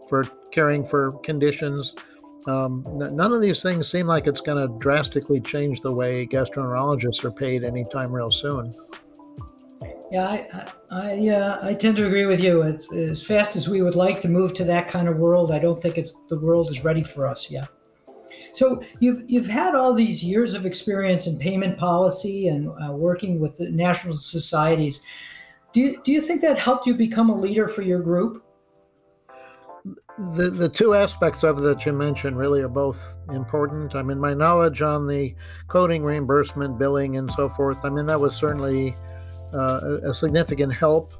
for 0.06 0.22
caring 0.52 0.84
for 0.84 1.12
conditions. 1.20 1.96
Um, 2.46 2.84
none 2.94 3.32
of 3.32 3.40
these 3.40 3.60
things 3.60 3.90
seem 3.90 4.06
like 4.06 4.26
it's 4.26 4.40
going 4.40 4.58
to 4.58 4.78
drastically 4.78 5.40
change 5.40 5.80
the 5.80 5.92
way 5.92 6.26
gastroenterologists 6.26 7.24
are 7.24 7.32
paid 7.32 7.64
anytime 7.64 8.12
real 8.12 8.30
soon. 8.30 8.72
Yeah, 10.12 10.28
I 10.28 10.72
I, 10.90 11.28
uh, 11.28 11.66
I 11.66 11.74
tend 11.74 11.96
to 11.96 12.06
agree 12.06 12.26
with 12.26 12.40
you. 12.40 12.62
As, 12.62 12.88
as 12.92 13.22
fast 13.26 13.56
as 13.56 13.68
we 13.68 13.82
would 13.82 13.96
like 13.96 14.20
to 14.20 14.28
move 14.28 14.54
to 14.54 14.64
that 14.64 14.86
kind 14.86 15.08
of 15.08 15.16
world, 15.16 15.50
I 15.50 15.58
don't 15.58 15.80
think 15.82 15.98
it's 15.98 16.14
the 16.28 16.38
world 16.38 16.70
is 16.70 16.84
ready 16.84 17.02
for 17.02 17.26
us 17.26 17.50
yet. 17.50 17.68
So 18.52 18.82
you've 19.00 19.24
you've 19.26 19.48
had 19.48 19.74
all 19.74 19.92
these 19.92 20.22
years 20.22 20.54
of 20.54 20.64
experience 20.64 21.26
in 21.26 21.38
payment 21.38 21.76
policy 21.76 22.46
and 22.46 22.68
uh, 22.68 22.92
working 22.92 23.40
with 23.40 23.58
the 23.58 23.68
national 23.68 24.14
societies. 24.14 25.02
Do 25.72 25.80
you, 25.80 26.02
do 26.04 26.12
you 26.12 26.22
think 26.22 26.40
that 26.40 26.56
helped 26.56 26.86
you 26.86 26.94
become 26.94 27.28
a 27.28 27.36
leader 27.36 27.68
for 27.68 27.82
your 27.82 28.00
group? 28.00 28.45
The 30.18 30.50
the 30.50 30.68
two 30.68 30.94
aspects 30.94 31.42
of 31.42 31.58
it 31.58 31.60
that 31.62 31.84
you 31.84 31.92
mentioned 31.92 32.38
really 32.38 32.62
are 32.62 32.68
both 32.68 33.14
important. 33.30 33.94
I 33.94 34.02
mean, 34.02 34.18
my 34.18 34.34
knowledge 34.34 34.82
on 34.82 35.06
the 35.06 35.34
coding, 35.68 36.02
reimbursement, 36.02 36.78
billing, 36.78 37.16
and 37.16 37.30
so 37.30 37.48
forth. 37.48 37.84
I 37.84 37.90
mean, 37.90 38.06
that 38.06 38.20
was 38.20 38.34
certainly 38.34 38.94
uh, 39.52 39.98
a, 40.02 40.14
significant 40.14 40.72
help 40.72 41.12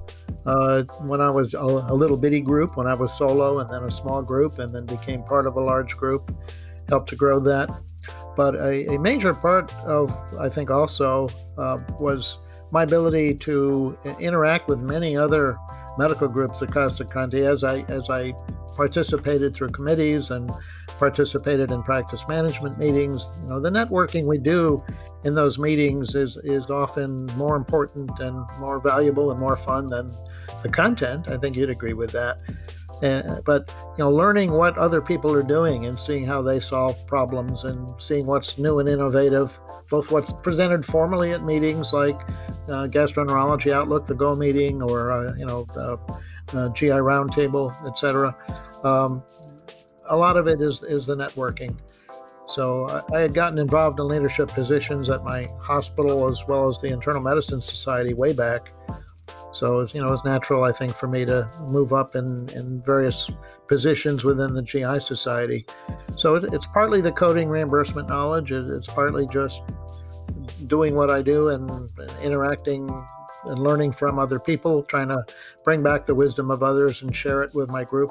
uh, 0.46 0.82
when 1.02 1.20
I 1.20 1.30
was 1.30 1.54
a, 1.54 1.58
a, 1.58 1.94
little 1.94 2.16
bitty 2.16 2.40
group, 2.40 2.76
when 2.76 2.86
I 2.86 2.94
was 2.94 3.16
solo, 3.16 3.60
and 3.60 3.68
then 3.68 3.84
a 3.84 3.90
small 3.90 4.22
group, 4.22 4.58
and 4.58 4.70
then 4.74 4.86
became 4.86 5.22
part 5.22 5.46
of 5.46 5.56
a 5.56 5.62
large 5.62 5.96
group. 5.96 6.34
Helped 6.88 7.08
to 7.10 7.16
grow 7.16 7.38
that. 7.40 7.70
But 8.36 8.60
a, 8.60 8.94
a 8.94 8.98
major 9.00 9.34
part 9.34 9.74
of, 9.84 10.10
I 10.40 10.48
think, 10.48 10.70
also 10.70 11.28
uh, 11.58 11.78
was 11.98 12.38
my 12.76 12.82
ability 12.82 13.32
to 13.32 13.96
interact 14.20 14.68
with 14.68 14.82
many 14.82 15.16
other 15.16 15.56
medical 15.96 16.28
groups 16.28 16.60
across 16.60 16.98
the 16.98 17.06
country 17.06 17.46
as 17.46 17.64
I 17.64 17.78
as 17.88 18.10
I 18.10 18.32
participated 18.74 19.54
through 19.54 19.68
committees 19.68 20.30
and 20.30 20.52
participated 20.98 21.70
in 21.70 21.80
practice 21.82 22.22
management 22.28 22.76
meetings. 22.78 23.26
You 23.40 23.48
know, 23.48 23.60
the 23.60 23.70
networking 23.70 24.26
we 24.26 24.36
do 24.36 24.78
in 25.24 25.34
those 25.34 25.58
meetings 25.58 26.14
is 26.14 26.36
is 26.44 26.70
often 26.70 27.24
more 27.38 27.56
important 27.56 28.10
and 28.20 28.44
more 28.60 28.78
valuable 28.78 29.30
and 29.30 29.40
more 29.40 29.56
fun 29.56 29.86
than 29.86 30.10
the 30.62 30.68
content. 30.68 31.30
I 31.30 31.38
think 31.38 31.56
you'd 31.56 31.70
agree 31.70 31.94
with 31.94 32.10
that. 32.10 32.42
And, 33.02 33.42
but 33.46 33.74
you 33.96 34.04
know, 34.04 34.10
learning 34.10 34.52
what 34.52 34.76
other 34.76 35.00
people 35.00 35.32
are 35.32 35.42
doing 35.42 35.86
and 35.86 35.98
seeing 35.98 36.26
how 36.26 36.42
they 36.42 36.60
solve 36.60 37.06
problems 37.06 37.64
and 37.64 37.90
seeing 37.98 38.26
what's 38.26 38.58
new 38.58 38.80
and 38.80 38.88
innovative, 38.88 39.58
both 39.90 40.10
what's 40.10 40.32
presented 40.32 40.84
formally 40.84 41.32
at 41.32 41.42
meetings 41.42 41.92
like 41.92 42.18
uh, 42.68 42.86
Gastroenterology 42.86 43.72
Outlook, 43.72 44.06
the 44.06 44.14
Go 44.14 44.34
meeting, 44.34 44.82
or 44.82 45.12
uh, 45.12 45.32
you 45.38 45.46
know, 45.46 45.66
uh, 45.76 45.96
uh 46.54 46.68
GI 46.70 46.88
Roundtable, 46.90 47.70
etc. 47.86 48.34
Um, 48.84 49.22
a 50.08 50.16
lot 50.16 50.36
of 50.36 50.46
it 50.46 50.60
is 50.60 50.82
is 50.82 51.06
the 51.06 51.16
networking. 51.16 51.78
So 52.48 52.86
I, 52.88 53.16
I 53.16 53.20
had 53.20 53.34
gotten 53.34 53.58
involved 53.58 53.98
in 53.98 54.06
leadership 54.06 54.48
positions 54.48 55.10
at 55.10 55.24
my 55.24 55.46
hospital 55.60 56.28
as 56.28 56.42
well 56.46 56.70
as 56.70 56.78
the 56.78 56.88
Internal 56.88 57.20
Medicine 57.20 57.60
Society 57.60 58.14
way 58.14 58.32
back. 58.32 58.72
So 59.52 59.78
it's 59.78 59.94
you 59.94 60.02
know 60.02 60.12
it's 60.12 60.24
natural 60.24 60.64
I 60.64 60.72
think 60.72 60.92
for 60.92 61.08
me 61.08 61.24
to 61.24 61.48
move 61.70 61.92
up 61.92 62.14
in 62.14 62.26
in 62.50 62.78
various 62.84 63.30
positions 63.66 64.22
within 64.22 64.54
the 64.54 64.62
GI 64.62 65.00
Society. 65.00 65.64
So 66.16 66.34
it, 66.34 66.52
it's 66.52 66.66
partly 66.66 67.00
the 67.00 67.12
coding 67.12 67.48
reimbursement 67.48 68.08
knowledge. 68.08 68.52
It, 68.52 68.70
it's 68.70 68.86
partly 68.86 69.26
just 69.26 69.64
doing 70.66 70.94
what 70.94 71.10
I 71.10 71.22
do 71.22 71.48
and 71.48 71.90
interacting 72.22 72.88
and 73.44 73.60
learning 73.60 73.92
from 73.92 74.18
other 74.18 74.38
people, 74.38 74.82
trying 74.82 75.08
to 75.08 75.24
bring 75.64 75.82
back 75.82 76.06
the 76.06 76.14
wisdom 76.14 76.50
of 76.50 76.62
others 76.62 77.02
and 77.02 77.14
share 77.14 77.42
it 77.42 77.54
with 77.54 77.70
my 77.70 77.84
group. 77.84 78.10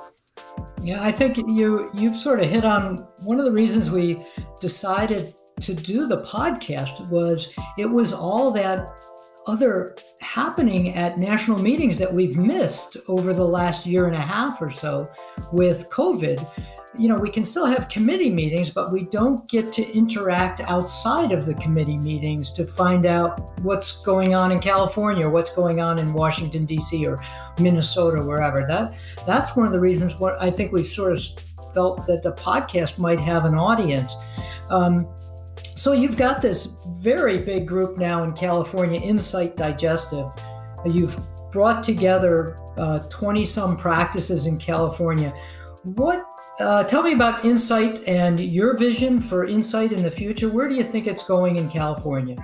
Yeah, 0.81 1.03
I 1.03 1.11
think 1.11 1.37
you 1.37 1.89
you've 1.93 2.15
sort 2.15 2.39
of 2.39 2.49
hit 2.49 2.65
on 2.65 2.97
one 3.23 3.39
of 3.39 3.45
the 3.45 3.51
reasons 3.51 3.89
we 3.89 4.17
decided 4.61 5.33
to 5.61 5.73
do 5.73 6.07
the 6.07 6.17
podcast 6.17 7.09
was 7.09 7.53
it 7.77 7.85
was 7.85 8.13
all 8.13 8.51
that 8.51 8.91
other 9.47 9.95
happening 10.21 10.95
at 10.95 11.17
national 11.17 11.59
meetings 11.59 11.97
that 11.97 12.11
we've 12.11 12.37
missed 12.37 12.97
over 13.07 13.33
the 13.33 13.47
last 13.47 13.85
year 13.85 14.05
and 14.05 14.15
a 14.15 14.19
half 14.19 14.61
or 14.61 14.71
so 14.71 15.07
with 15.51 15.89
COVID 15.89 16.49
you 16.97 17.07
know, 17.07 17.15
we 17.15 17.29
can 17.29 17.45
still 17.45 17.65
have 17.65 17.89
committee 17.89 18.29
meetings, 18.29 18.69
but 18.69 18.91
we 18.91 19.03
don't 19.03 19.47
get 19.49 19.71
to 19.73 19.91
interact 19.93 20.61
outside 20.61 21.31
of 21.31 21.45
the 21.45 21.53
committee 21.55 21.97
meetings 21.97 22.51
to 22.53 22.65
find 22.65 23.05
out 23.05 23.59
what's 23.61 24.03
going 24.03 24.33
on 24.33 24.51
in 24.51 24.59
California, 24.59 25.29
what's 25.29 25.53
going 25.53 25.81
on 25.81 25.99
in 25.99 26.13
Washington 26.13 26.65
D.C. 26.65 27.05
or 27.05 27.17
Minnesota, 27.59 28.21
wherever. 28.21 28.65
That 28.67 28.93
that's 29.25 29.55
one 29.55 29.65
of 29.65 29.71
the 29.71 29.79
reasons 29.79 30.19
what 30.19 30.41
I 30.41 30.49
think 30.49 30.71
we've 30.71 30.85
sort 30.85 31.11
of 31.11 31.19
felt 31.73 32.07
that 32.07 32.23
the 32.23 32.33
podcast 32.33 32.97
might 32.97 33.19
have 33.19 33.45
an 33.45 33.55
audience. 33.55 34.15
Um, 34.69 35.07
so 35.75 35.91
you've 35.91 36.17
got 36.17 36.41
this 36.41 36.79
very 36.99 37.37
big 37.37 37.67
group 37.67 37.97
now 37.97 38.23
in 38.23 38.33
California, 38.33 38.99
Insight 38.99 39.57
Digestive. 39.57 40.27
You've 40.85 41.19
brought 41.51 41.83
together 41.83 42.57
20 43.09 43.41
uh, 43.41 43.43
some 43.45 43.77
practices 43.77 44.45
in 44.45 44.57
California. 44.57 45.33
What 45.83 46.25
uh, 46.59 46.83
tell 46.83 47.03
me 47.03 47.13
about 47.13 47.43
Insight 47.43 48.01
and 48.07 48.39
your 48.39 48.77
vision 48.77 49.19
for 49.19 49.45
Insight 49.45 49.91
in 49.91 50.03
the 50.03 50.11
future. 50.11 50.49
Where 50.49 50.67
do 50.67 50.75
you 50.75 50.83
think 50.83 51.07
it's 51.07 51.27
going 51.27 51.57
in 51.57 51.69
California? 51.69 52.37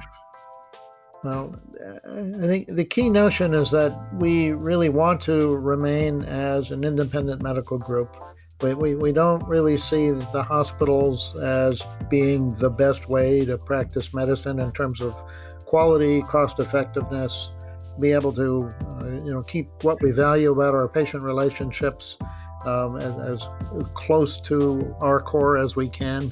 Well, 1.23 1.55
I 2.05 2.47
think 2.47 2.67
the 2.75 2.85
key 2.85 3.09
notion 3.09 3.53
is 3.53 3.69
that 3.71 3.95
we 4.15 4.53
really 4.53 4.89
want 4.89 5.21
to 5.21 5.55
remain 5.55 6.23
as 6.23 6.71
an 6.71 6.83
independent 6.83 7.43
medical 7.43 7.77
group. 7.77 8.15
We, 8.61 8.73
we, 8.73 8.95
we 8.95 9.11
don't 9.11 9.43
really 9.47 9.77
see 9.77 10.09
the 10.09 10.43
hospitals 10.43 11.35
as 11.41 11.81
being 12.09 12.49
the 12.49 12.69
best 12.69 13.07
way 13.07 13.45
to 13.45 13.57
practice 13.57 14.13
medicine 14.13 14.59
in 14.59 14.71
terms 14.71 14.99
of 15.01 15.13
quality, 15.65 16.21
cost 16.21 16.59
effectiveness, 16.59 17.51
be 17.99 18.11
able 18.11 18.31
to 18.31 18.69
uh, 19.01 19.07
you 19.23 19.31
know 19.33 19.41
keep 19.41 19.67
what 19.83 20.01
we 20.01 20.11
value 20.11 20.51
about 20.51 20.73
our 20.73 20.87
patient 20.87 21.23
relationships 21.23 22.17
um, 22.65 22.97
as, 22.97 23.19
as, 23.19 23.47
close 23.93 24.41
to 24.41 24.95
our 25.01 25.19
core 25.19 25.57
as 25.57 25.75
we 25.75 25.87
can. 25.87 26.31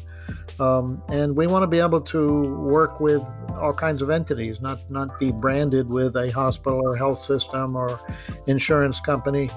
Um, 0.60 1.02
and 1.10 1.36
we 1.36 1.48
want 1.48 1.64
to 1.64 1.68
be 1.68 1.80
able 1.80 2.02
to 2.02 2.28
work 2.70 3.00
with 3.00 3.24
all 3.60 3.74
kinds 3.74 4.02
of 4.02 4.12
entities, 4.12 4.62
not 4.62 4.90
not 4.92 5.18
be 5.18 5.32
branded 5.32 5.90
with 5.90 6.16
a 6.18 6.30
hospital 6.32 6.80
or 6.84 6.96
health 6.96 7.22
system 7.22 7.76
or 7.76 8.00
insurance 8.48 9.00
company. 9.00 9.50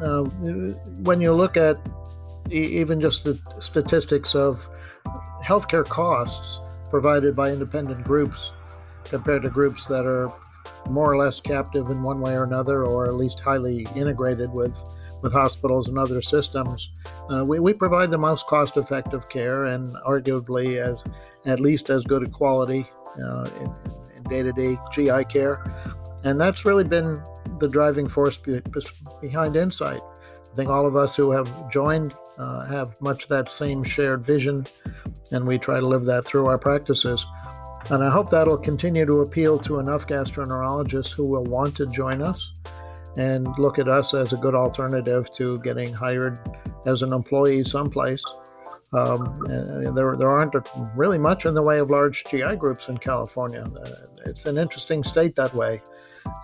Uh, 0.00 0.24
when 1.04 1.20
you 1.20 1.32
look 1.32 1.56
at 1.56 1.78
e- 2.50 2.80
even 2.80 3.00
just 3.00 3.24
the 3.24 3.34
statistics 3.60 4.34
of 4.34 4.66
healthcare 5.44 5.84
costs 5.84 6.60
provided 6.90 7.34
by 7.34 7.50
independent 7.50 8.02
groups 8.04 8.52
compared 9.04 9.42
to 9.42 9.50
groups 9.50 9.86
that 9.86 10.06
are 10.08 10.26
more 10.88 11.12
or 11.12 11.16
less 11.16 11.40
captive 11.40 11.88
in 11.88 12.02
one 12.02 12.20
way 12.20 12.34
or 12.34 12.44
another, 12.44 12.84
or 12.84 13.06
at 13.06 13.14
least 13.14 13.40
highly 13.40 13.86
integrated 13.94 14.48
with, 14.52 14.76
with 15.26 15.32
hospitals 15.32 15.88
and 15.88 15.98
other 15.98 16.22
systems. 16.22 16.92
Uh, 17.28 17.44
we, 17.48 17.58
we 17.58 17.74
provide 17.74 18.10
the 18.10 18.18
most 18.18 18.46
cost 18.46 18.76
effective 18.76 19.28
care 19.28 19.64
and 19.64 19.88
arguably 20.06 20.76
as 20.76 21.02
at 21.46 21.58
least 21.58 21.90
as 21.90 22.04
good 22.04 22.22
a 22.22 22.30
quality 22.30 22.86
uh, 23.20 23.50
in 23.60 24.22
day 24.30 24.42
to 24.44 24.52
day 24.52 24.76
GI 24.92 25.24
care. 25.24 25.64
And 26.22 26.40
that's 26.40 26.64
really 26.64 26.84
been 26.84 27.16
the 27.58 27.68
driving 27.68 28.08
force 28.08 28.36
be- 28.36 28.62
behind 29.20 29.56
Insight. 29.56 30.00
I 30.00 30.54
think 30.54 30.70
all 30.70 30.86
of 30.86 30.94
us 30.94 31.16
who 31.16 31.32
have 31.32 31.70
joined 31.70 32.14
uh, 32.38 32.64
have 32.66 33.00
much 33.00 33.26
that 33.26 33.50
same 33.50 33.82
shared 33.82 34.24
vision, 34.24 34.64
and 35.32 35.44
we 35.44 35.58
try 35.58 35.80
to 35.80 35.86
live 35.86 36.04
that 36.04 36.24
through 36.24 36.46
our 36.46 36.56
practices. 36.56 37.26
And 37.90 38.02
I 38.02 38.10
hope 38.10 38.30
that'll 38.30 38.58
continue 38.58 39.04
to 39.04 39.22
appeal 39.22 39.58
to 39.58 39.80
enough 39.80 40.06
gastroenterologists 40.06 41.10
who 41.10 41.24
will 41.24 41.44
want 41.44 41.76
to 41.76 41.86
join 41.86 42.22
us 42.22 42.52
and 43.16 43.46
look 43.58 43.78
at 43.78 43.88
us 43.88 44.14
as 44.14 44.32
a 44.32 44.36
good 44.36 44.54
alternative 44.54 45.32
to 45.34 45.58
getting 45.58 45.92
hired 45.92 46.38
as 46.86 47.02
an 47.02 47.12
employee 47.12 47.64
someplace. 47.64 48.22
Um, 48.92 49.34
there, 49.94 50.16
there 50.16 50.30
aren't 50.30 50.54
really 50.94 51.18
much 51.18 51.44
in 51.44 51.54
the 51.54 51.62
way 51.62 51.78
of 51.78 51.90
large 51.90 52.24
GI 52.24 52.56
groups 52.56 52.88
in 52.88 52.96
California. 52.96 53.68
It's 54.26 54.46
an 54.46 54.58
interesting 54.58 55.02
state 55.02 55.34
that 55.34 55.54
way, 55.54 55.80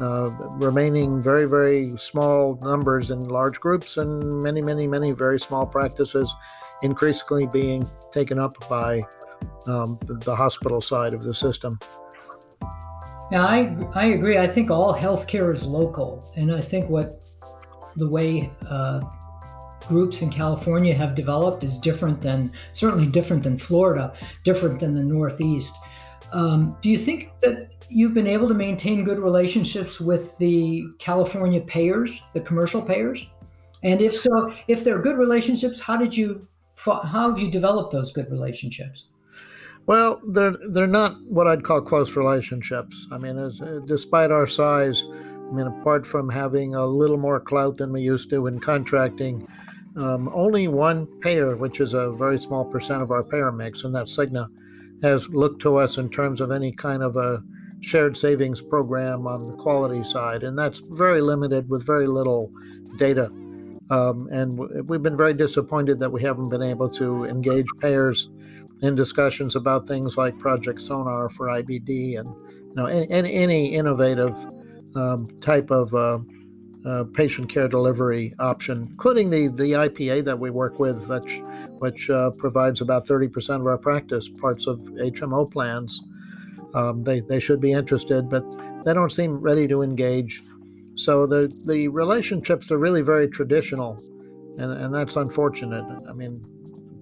uh, 0.00 0.30
remaining 0.54 1.22
very, 1.22 1.46
very 1.46 1.92
small 1.98 2.58
numbers 2.62 3.10
in 3.10 3.20
large 3.20 3.60
groups 3.60 3.96
and 3.96 4.42
many, 4.42 4.60
many, 4.60 4.86
many 4.86 5.12
very 5.12 5.38
small 5.38 5.66
practices 5.66 6.32
increasingly 6.82 7.46
being 7.46 7.88
taken 8.12 8.38
up 8.38 8.52
by 8.68 9.00
um, 9.66 9.98
the, 10.02 10.34
hospital 10.34 10.80
side 10.80 11.14
of 11.14 11.22
the 11.22 11.34
system. 11.34 11.78
Yeah, 13.32 13.46
I, 13.46 13.74
I 13.94 14.06
agree. 14.08 14.36
I 14.36 14.46
think 14.46 14.70
all 14.70 14.94
healthcare 14.94 15.54
is 15.54 15.64
local. 15.64 16.30
And 16.36 16.52
I 16.52 16.60
think 16.60 16.90
what 16.90 17.24
the 17.96 18.06
way 18.06 18.50
uh, 18.68 19.00
groups 19.88 20.20
in 20.20 20.28
California 20.28 20.92
have 20.92 21.14
developed 21.14 21.64
is 21.64 21.78
different 21.78 22.20
than, 22.20 22.52
certainly 22.74 23.06
different 23.06 23.42
than 23.42 23.56
Florida, 23.56 24.12
different 24.44 24.80
than 24.80 24.94
the 24.94 25.02
Northeast. 25.02 25.74
Um, 26.34 26.76
do 26.82 26.90
you 26.90 26.98
think 26.98 27.30
that 27.40 27.70
you've 27.88 28.12
been 28.12 28.26
able 28.26 28.48
to 28.48 28.54
maintain 28.54 29.02
good 29.02 29.18
relationships 29.18 29.98
with 29.98 30.36
the 30.36 30.84
California 30.98 31.62
payers, 31.62 32.26
the 32.34 32.40
commercial 32.42 32.82
payers? 32.82 33.30
And 33.82 34.02
if 34.02 34.14
so, 34.14 34.52
if 34.68 34.84
they're 34.84 35.00
good 35.00 35.16
relationships, 35.16 35.80
how 35.80 35.96
did 35.96 36.14
you 36.14 36.46
how 36.84 37.30
have 37.30 37.38
you 37.38 37.50
developed 37.50 37.92
those 37.92 38.12
good 38.12 38.30
relationships? 38.30 39.06
Well, 39.86 40.20
they're 40.28 40.54
they're 40.68 40.86
not 40.86 41.20
what 41.24 41.48
I'd 41.48 41.64
call 41.64 41.80
close 41.80 42.16
relationships. 42.16 43.06
I 43.10 43.18
mean, 43.18 43.36
as, 43.38 43.60
despite 43.84 44.30
our 44.30 44.46
size, 44.46 45.04
I 45.08 45.52
mean, 45.52 45.66
apart 45.66 46.06
from 46.06 46.28
having 46.28 46.74
a 46.74 46.86
little 46.86 47.16
more 47.16 47.40
clout 47.40 47.76
than 47.76 47.92
we 47.92 48.00
used 48.00 48.30
to 48.30 48.46
in 48.46 48.60
contracting, 48.60 49.46
um, 49.96 50.30
only 50.32 50.68
one 50.68 51.06
payer, 51.20 51.56
which 51.56 51.80
is 51.80 51.94
a 51.94 52.12
very 52.12 52.38
small 52.38 52.64
percent 52.64 53.02
of 53.02 53.10
our 53.10 53.24
payer 53.24 53.50
mix, 53.50 53.82
and 53.84 53.94
that's 53.94 54.16
Cigna, 54.16 54.48
has 55.02 55.28
looked 55.30 55.60
to 55.62 55.78
us 55.78 55.98
in 55.98 56.08
terms 56.08 56.40
of 56.40 56.52
any 56.52 56.72
kind 56.72 57.02
of 57.02 57.16
a 57.16 57.42
shared 57.80 58.16
savings 58.16 58.60
program 58.60 59.26
on 59.26 59.44
the 59.44 59.54
quality 59.54 60.04
side, 60.04 60.44
and 60.44 60.56
that's 60.56 60.78
very 60.78 61.20
limited 61.20 61.68
with 61.68 61.84
very 61.84 62.06
little 62.06 62.52
data. 62.98 63.28
Um, 63.90 64.28
and 64.30 64.56
we've 64.88 65.02
been 65.02 65.16
very 65.16 65.34
disappointed 65.34 65.98
that 65.98 66.10
we 66.10 66.22
haven't 66.22 66.48
been 66.48 66.62
able 66.62 66.88
to 66.90 67.24
engage 67.24 67.66
payers 67.80 68.30
in 68.82 68.94
discussions 68.96 69.56
about 69.56 69.86
things 69.86 70.16
like 70.16 70.38
Project 70.38 70.80
Sonar 70.80 71.30
for 71.30 71.46
IBD 71.46 72.18
and 72.18 72.28
you 72.28 72.74
know 72.74 72.86
any, 72.86 73.32
any 73.32 73.66
innovative 73.74 74.34
um, 74.96 75.26
type 75.40 75.70
of 75.70 75.94
uh, 75.94 76.18
uh, 76.84 77.04
patient 77.14 77.48
care 77.48 77.68
delivery 77.68 78.32
option, 78.38 78.82
including 78.90 79.30
the 79.30 79.48
the 79.48 79.72
IPA 79.72 80.24
that 80.24 80.38
we 80.38 80.50
work 80.50 80.78
with, 80.80 81.06
which 81.08 81.40
which 81.78 82.10
uh, 82.10 82.30
provides 82.38 82.80
about 82.80 83.06
30% 83.06 83.60
of 83.60 83.66
our 83.66 83.78
practice 83.78 84.28
parts 84.28 84.66
of 84.66 84.78
HMO 84.80 85.50
plans. 85.50 86.00
Um, 86.74 87.04
they 87.04 87.20
they 87.20 87.38
should 87.40 87.60
be 87.60 87.72
interested, 87.72 88.28
but 88.28 88.44
they 88.84 88.92
don't 88.94 89.12
seem 89.12 89.38
ready 89.38 89.68
to 89.68 89.82
engage. 89.82 90.42
So 90.96 91.26
the 91.26 91.52
the 91.66 91.88
relationships 91.88 92.70
are 92.72 92.78
really 92.78 93.02
very 93.02 93.28
traditional, 93.28 94.02
and 94.58 94.72
and 94.72 94.92
that's 94.92 95.16
unfortunate. 95.16 95.88
I 96.08 96.12
mean, 96.12 96.42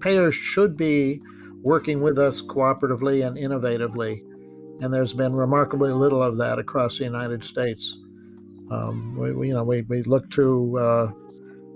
payers 0.00 0.34
should 0.34 0.76
be 0.76 1.22
working 1.62 2.00
with 2.00 2.18
us 2.18 2.40
cooperatively 2.40 3.26
and 3.26 3.36
innovatively, 3.36 4.22
and 4.82 4.92
there's 4.92 5.12
been 5.12 5.32
remarkably 5.32 5.92
little 5.92 6.22
of 6.22 6.36
that 6.38 6.58
across 6.58 6.98
the 6.98 7.04
United 7.04 7.44
States. 7.44 7.98
Um, 8.70 9.14
we, 9.18 9.32
we, 9.32 9.48
you 9.48 9.54
know, 9.54 9.64
we, 9.64 9.82
we 9.82 10.02
look 10.02 10.30
to 10.30 10.78
uh, 10.78 11.06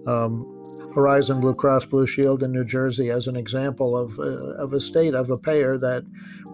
um, 0.07 0.42
Horizon 0.94 1.40
Blue 1.40 1.55
Cross 1.55 1.87
Blue 1.87 2.07
Shield 2.07 2.42
in 2.42 2.53
New 2.53 2.64
Jersey 2.64 3.11
as 3.11 3.27
an 3.27 3.37
example 3.37 3.97
of, 3.97 4.18
uh, 4.18 4.55
of 4.62 4.73
a 4.73 4.81
state 4.81 5.14
of 5.14 5.31
a 5.31 5.37
payer 5.37 5.77
that 5.79 6.05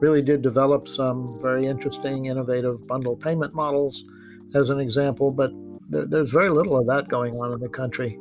really 0.01 0.23
did 0.23 0.41
develop 0.41 0.89
some 0.89 1.39
very 1.43 1.67
interesting, 1.67 2.27
innovative 2.27 2.87
bundle 2.87 3.17
payment 3.17 3.55
models 3.55 4.05
as 4.55 4.71
an 4.71 4.81
example, 4.81 5.31
but 5.31 5.53
there, 5.91 6.07
there's 6.07 6.31
very 6.31 6.51
little 6.51 6.79
of 6.79 6.87
that 6.87 7.09
going 7.09 7.35
on 7.35 7.53
in 7.53 7.61
the 7.61 7.69
country. 7.69 8.19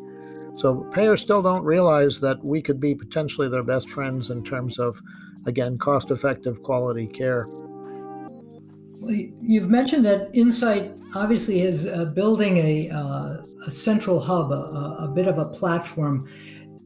So 0.60 0.86
payers 0.92 1.22
still 1.22 1.42
don't 1.42 1.64
realize 1.64 2.20
that 2.20 2.44
we 2.44 2.62
could 2.62 2.82
be 2.82 2.94
potentially 2.94 3.48
their 3.48 3.64
best 3.64 3.90
friends 3.90 4.30
in 4.30 4.44
terms 4.44 4.78
of, 4.78 5.02
again, 5.46 5.78
cost 5.78 6.12
effective 6.12 6.62
quality 6.64 7.08
care. 7.08 7.48
You've 9.02 9.70
mentioned 9.70 10.04
that 10.04 10.30
Insight 10.34 11.00
obviously 11.16 11.62
is 11.62 11.88
uh, 11.88 12.12
building 12.14 12.58
a, 12.58 12.90
uh, 12.94 13.38
a, 13.68 13.72
central 13.72 14.20
hub, 14.20 14.52
a, 14.52 14.98
a, 15.00 15.08
bit 15.08 15.28
of 15.28 15.38
a 15.38 15.46
platform. 15.46 16.28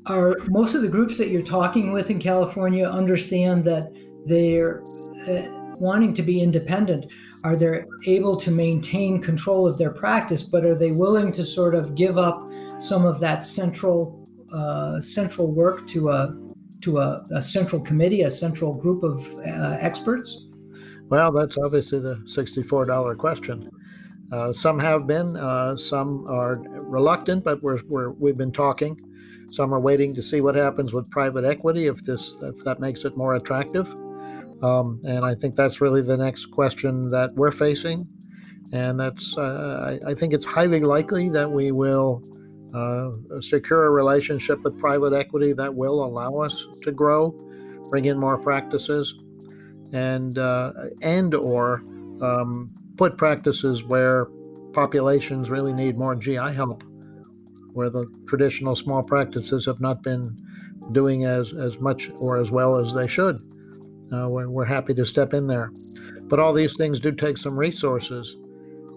Are 0.06 0.36
most 0.50 0.76
of 0.76 0.84
the 0.84 0.88
groups 0.88 1.18
that 1.18 1.30
you're 1.30 1.42
talking 1.42 1.92
with 1.92 2.12
in 2.12 2.20
California 2.20 2.88
understand 2.88 3.64
that 3.64 3.92
they're 4.26 4.84
uh, 5.28 5.74
wanting 5.80 6.14
to 6.14 6.22
be 6.22 6.42
independent? 6.42 7.12
Are 7.44 7.56
they 7.56 7.86
able 8.06 8.38
to 8.38 8.52
maintain 8.52 9.20
control 9.20 9.66
of 9.66 9.80
their 9.80 9.92
practice, 9.92 10.44
but 10.44 10.64
are 10.64 10.76
they 10.76 10.92
willing 10.92 11.32
to 11.32 11.44
sort 11.44 11.74
of 11.74 11.96
give 11.96 12.20
up 12.20 12.48
some 12.84 13.06
of 13.06 13.20
that 13.20 13.44
central 13.44 14.26
uh, 14.52 15.00
central 15.02 15.52
work 15.52 15.88
to 15.88 16.10
a 16.10 16.38
to 16.82 16.98
a, 16.98 17.26
a, 17.32 17.42
central 17.42 17.82
committee, 17.82 18.24
a 18.24 18.30
central 18.30 18.74
group 18.74 19.04
of 19.04 19.26
uh, 19.40 19.78
experts? 19.80 20.48
Well, 21.08 21.32
that's 21.32 21.58
obviously 21.58 22.00
the 22.00 22.16
$64 22.26 23.18
question. 23.18 23.64
Uh, 24.34 24.52
some 24.52 24.78
have 24.80 25.08
been, 25.08 25.38
uh, 25.38 25.78
some 25.78 26.28
are 26.28 26.62
reluctant, 26.82 27.46
but 27.46 27.64
we're, 27.64 27.80
we're, 27.88 28.10
we've 28.12 28.36
been 28.36 28.52
talking. 28.52 29.00
Some 29.54 29.74
are 29.74 29.80
waiting 29.80 30.14
to 30.16 30.22
see 30.22 30.42
what 30.42 30.56
happens 30.56 30.92
with 30.92 31.10
private 31.10 31.46
equity 31.46 31.88
if 31.88 32.02
this 32.04 32.42
if 32.42 32.64
that 32.66 32.82
makes 32.82 33.06
it 33.06 33.16
more 33.16 33.36
attractive. 33.36 33.88
Um, 34.62 35.00
and 35.06 35.24
I 35.24 35.36
think 35.36 35.56
that's 35.56 35.80
really 35.80 36.02
the 36.02 36.18
next 36.18 36.48
question 36.48 37.08
that 37.10 37.32
we're 37.36 37.52
facing. 37.52 38.08
And 38.72 39.00
that's 39.00 39.38
uh, 39.38 40.00
I, 40.04 40.12
I, 40.12 40.14
think 40.16 40.34
it's 40.34 40.46
highly 40.46 40.80
likely 40.80 41.30
that 41.30 41.50
we 41.50 41.72
will 41.72 42.24
uh, 42.74 43.12
secure 43.40 43.86
a 43.86 43.90
relationship 43.90 44.62
with 44.64 44.78
private 44.80 45.14
equity 45.14 45.54
that 45.54 45.74
will 45.74 46.04
allow 46.04 46.38
us 46.38 46.66
to 46.82 46.92
grow, 46.92 47.32
bring 47.90 48.06
in 48.06 48.20
more 48.20 48.38
practices, 48.38 49.16
and 49.92 50.38
uh, 50.38 50.74
and 51.02 51.36
or 51.36 51.84
um, 52.22 52.74
put 52.98 53.18
practices 53.18 53.84
where 53.84 54.28
populations 54.74 55.50
really 55.50 55.74
need 55.74 55.98
more 55.98 56.16
GI 56.16 56.54
help, 56.54 56.84
where 57.74 57.90
the 57.90 58.06
traditional 58.28 58.76
small 58.76 59.04
practices 59.04 59.66
have 59.66 59.80
not 59.80 60.02
been 60.04 60.36
doing 60.92 61.26
as, 61.26 61.54
as 61.54 61.80
much 61.80 62.10
or 62.18 62.40
as 62.40 62.52
well 62.52 62.78
as 62.78 62.94
they 62.94 63.08
should. 63.08 63.42
Uh, 64.12 64.30
we're, 64.30 64.50
we're 64.50 64.66
happy 64.66 64.94
to 64.94 65.06
step 65.06 65.34
in 65.34 65.48
there. 65.48 65.72
But 66.26 66.40
all 66.40 66.54
these 66.54 66.76
things 66.76 67.00
do 67.00 67.12
take 67.12 67.38
some 67.38 67.58
resources. 67.58 68.36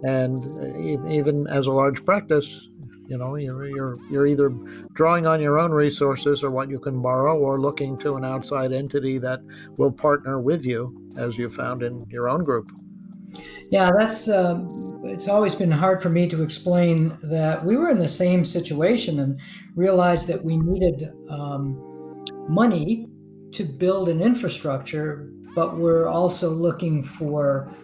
And 0.04 0.38
uh, 0.58 1.08
even 1.08 1.46
as 1.48 1.66
a 1.66 1.72
large 1.72 2.04
practice, 2.04 2.68
you 3.08 3.16
know, 3.16 3.36
you're, 3.36 3.66
you're, 3.68 3.96
you're 4.10 4.26
either 4.26 4.50
drawing 4.92 5.26
on 5.26 5.40
your 5.40 5.58
own 5.58 5.70
resources 5.70 6.42
or 6.42 6.50
what 6.50 6.68
you 6.68 6.78
can 6.78 7.00
borrow 7.00 7.38
or 7.38 7.58
looking 7.58 7.96
to 7.98 8.16
an 8.16 8.24
outside 8.24 8.72
entity 8.72 9.18
that 9.18 9.40
will 9.78 9.92
partner 9.92 10.40
with 10.40 10.64
you, 10.64 10.88
as 11.16 11.38
you 11.38 11.48
found 11.48 11.82
in 11.82 12.00
your 12.10 12.28
own 12.28 12.42
group. 12.42 12.70
Yeah, 13.68 13.90
that's 13.98 14.28
uh, 14.28 14.60
it's 15.04 15.28
always 15.28 15.54
been 15.54 15.70
hard 15.70 16.00
for 16.00 16.08
me 16.08 16.28
to 16.28 16.42
explain 16.42 17.18
that 17.22 17.64
we 17.64 17.76
were 17.76 17.88
in 17.88 17.98
the 17.98 18.08
same 18.08 18.44
situation 18.44 19.20
and 19.20 19.40
realized 19.74 20.28
that 20.28 20.44
we 20.44 20.56
needed 20.56 21.12
um, 21.28 22.24
money 22.48 23.08
to 23.52 23.64
build 23.64 24.08
an 24.08 24.20
infrastructure, 24.20 25.28
but 25.56 25.78
we're 25.78 26.08
also 26.08 26.48
looking 26.48 27.02
for 27.02 27.74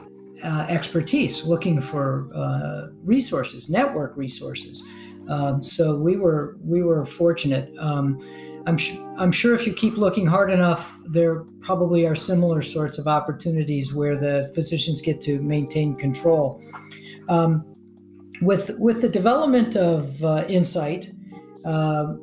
uh, 0.44 0.66
expertise, 0.68 1.44
looking 1.44 1.80
for 1.80 2.28
uh, 2.34 2.86
resources, 3.02 3.68
network 3.68 4.16
resources. 4.16 4.82
Um, 5.28 5.62
so 5.62 5.96
we 5.96 6.16
were 6.16 6.56
we 6.64 6.82
were 6.82 7.06
fortunate. 7.06 7.72
Um, 7.78 8.20
I'm, 8.66 8.76
sh- 8.76 8.96
I'm 9.18 9.32
sure 9.32 9.54
if 9.54 9.66
you 9.66 9.72
keep 9.72 9.96
looking 9.96 10.26
hard 10.26 10.50
enough, 10.50 10.96
there 11.06 11.40
probably 11.60 12.06
are 12.06 12.14
similar 12.14 12.62
sorts 12.62 12.98
of 12.98 13.08
opportunities 13.08 13.92
where 13.92 14.16
the 14.16 14.52
physicians 14.54 15.02
get 15.02 15.20
to 15.22 15.42
maintain 15.42 15.96
control. 15.96 16.62
Um, 17.28 17.64
with, 18.40 18.76
with 18.78 19.02
the 19.02 19.08
development 19.08 19.76
of 19.76 20.22
uh, 20.24 20.44
Insight, 20.48 21.12
uh, 21.64 22.14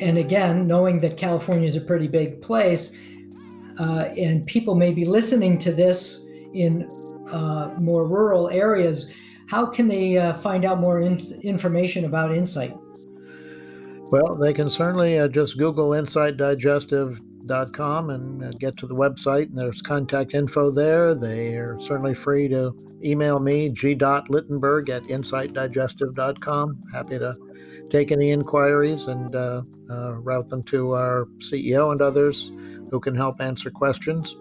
and 0.00 0.18
again, 0.18 0.66
knowing 0.66 1.00
that 1.00 1.16
California 1.16 1.66
is 1.66 1.76
a 1.76 1.80
pretty 1.80 2.08
big 2.08 2.40
place, 2.40 2.96
uh, 3.78 4.08
and 4.18 4.46
people 4.46 4.74
may 4.74 4.92
be 4.92 5.04
listening 5.04 5.58
to 5.58 5.72
this 5.72 6.24
in 6.54 6.88
uh, 7.32 7.74
more 7.80 8.06
rural 8.06 8.48
areas, 8.50 9.12
how 9.48 9.66
can 9.66 9.88
they 9.88 10.18
uh, 10.18 10.34
find 10.34 10.64
out 10.64 10.78
more 10.78 11.00
in- 11.00 11.24
information 11.42 12.04
about 12.04 12.32
Insight? 12.34 12.74
Well, 14.10 14.36
they 14.36 14.54
can 14.54 14.70
certainly 14.70 15.18
uh, 15.18 15.26
just 15.28 15.58
Google 15.58 15.90
insightdigestive.com 15.90 18.10
and 18.10 18.44
uh, 18.44 18.50
get 18.58 18.78
to 18.78 18.86
the 18.86 18.94
website, 18.94 19.48
and 19.48 19.58
there's 19.58 19.82
contact 19.82 20.34
info 20.34 20.70
there. 20.70 21.14
They 21.14 21.56
are 21.56 21.78
certainly 21.80 22.14
free 22.14 22.48
to 22.48 22.74
email 23.04 23.38
me, 23.38 23.68
g.littenberg 23.70 24.88
at 24.88 25.02
insightdigestive.com. 25.04 26.80
Happy 26.92 27.18
to 27.18 27.36
take 27.90 28.12
any 28.12 28.30
inquiries 28.30 29.06
and 29.06 29.34
uh, 29.34 29.62
uh, 29.90 30.14
route 30.14 30.48
them 30.48 30.62
to 30.64 30.92
our 30.92 31.26
CEO 31.38 31.92
and 31.92 32.00
others 32.00 32.52
who 32.90 33.00
can 33.00 33.14
help 33.14 33.40
answer 33.40 33.70
questions. 33.70 34.36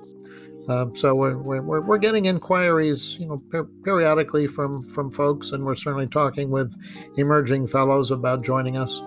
Um, 0.69 0.95
so 0.97 1.15
we're, 1.15 1.38
we're, 1.38 1.82
we're 1.82 1.97
getting 1.97 2.25
inquiries, 2.25 3.15
you 3.19 3.27
know, 3.27 3.38
per- 3.49 3.63
periodically 3.63 4.47
from 4.47 4.84
from 4.84 5.10
folks, 5.12 5.51
and 5.51 5.63
we're 5.63 5.75
certainly 5.75 6.08
talking 6.08 6.49
with 6.49 6.75
emerging 7.15 7.67
fellows 7.67 8.12
about 8.12 8.43
joining 8.43 8.77
us. 8.77 9.01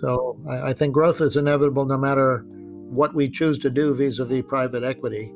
So 0.00 0.38
I, 0.48 0.68
I 0.68 0.72
think 0.74 0.92
growth 0.92 1.22
is 1.22 1.36
inevitable, 1.36 1.86
no 1.86 1.96
matter 1.96 2.44
what 2.90 3.14
we 3.14 3.30
choose 3.30 3.56
to 3.58 3.70
do 3.70 3.94
vis-a-vis 3.94 4.44
private 4.46 4.84
equity. 4.84 5.32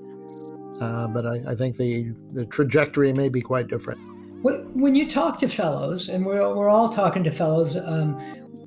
Uh, 0.81 1.07
but 1.09 1.27
I, 1.27 1.53
I, 1.53 1.55
think 1.57 1.77
the 1.77 2.13
the 2.29 2.45
trajectory 2.47 3.13
may 3.13 3.29
be 3.29 3.41
quite 3.41 3.69
different. 3.69 4.01
When 4.43 4.95
you 4.95 5.09
talk 5.09 5.39
to 5.41 5.49
fellows, 5.49 6.09
and 6.11 6.25
we're, 6.25 6.55
we're 6.55 6.69
all 6.69 6.89
talking 6.89 7.25
to 7.25 7.33
fellows, 7.33 7.77
um, 7.77 8.21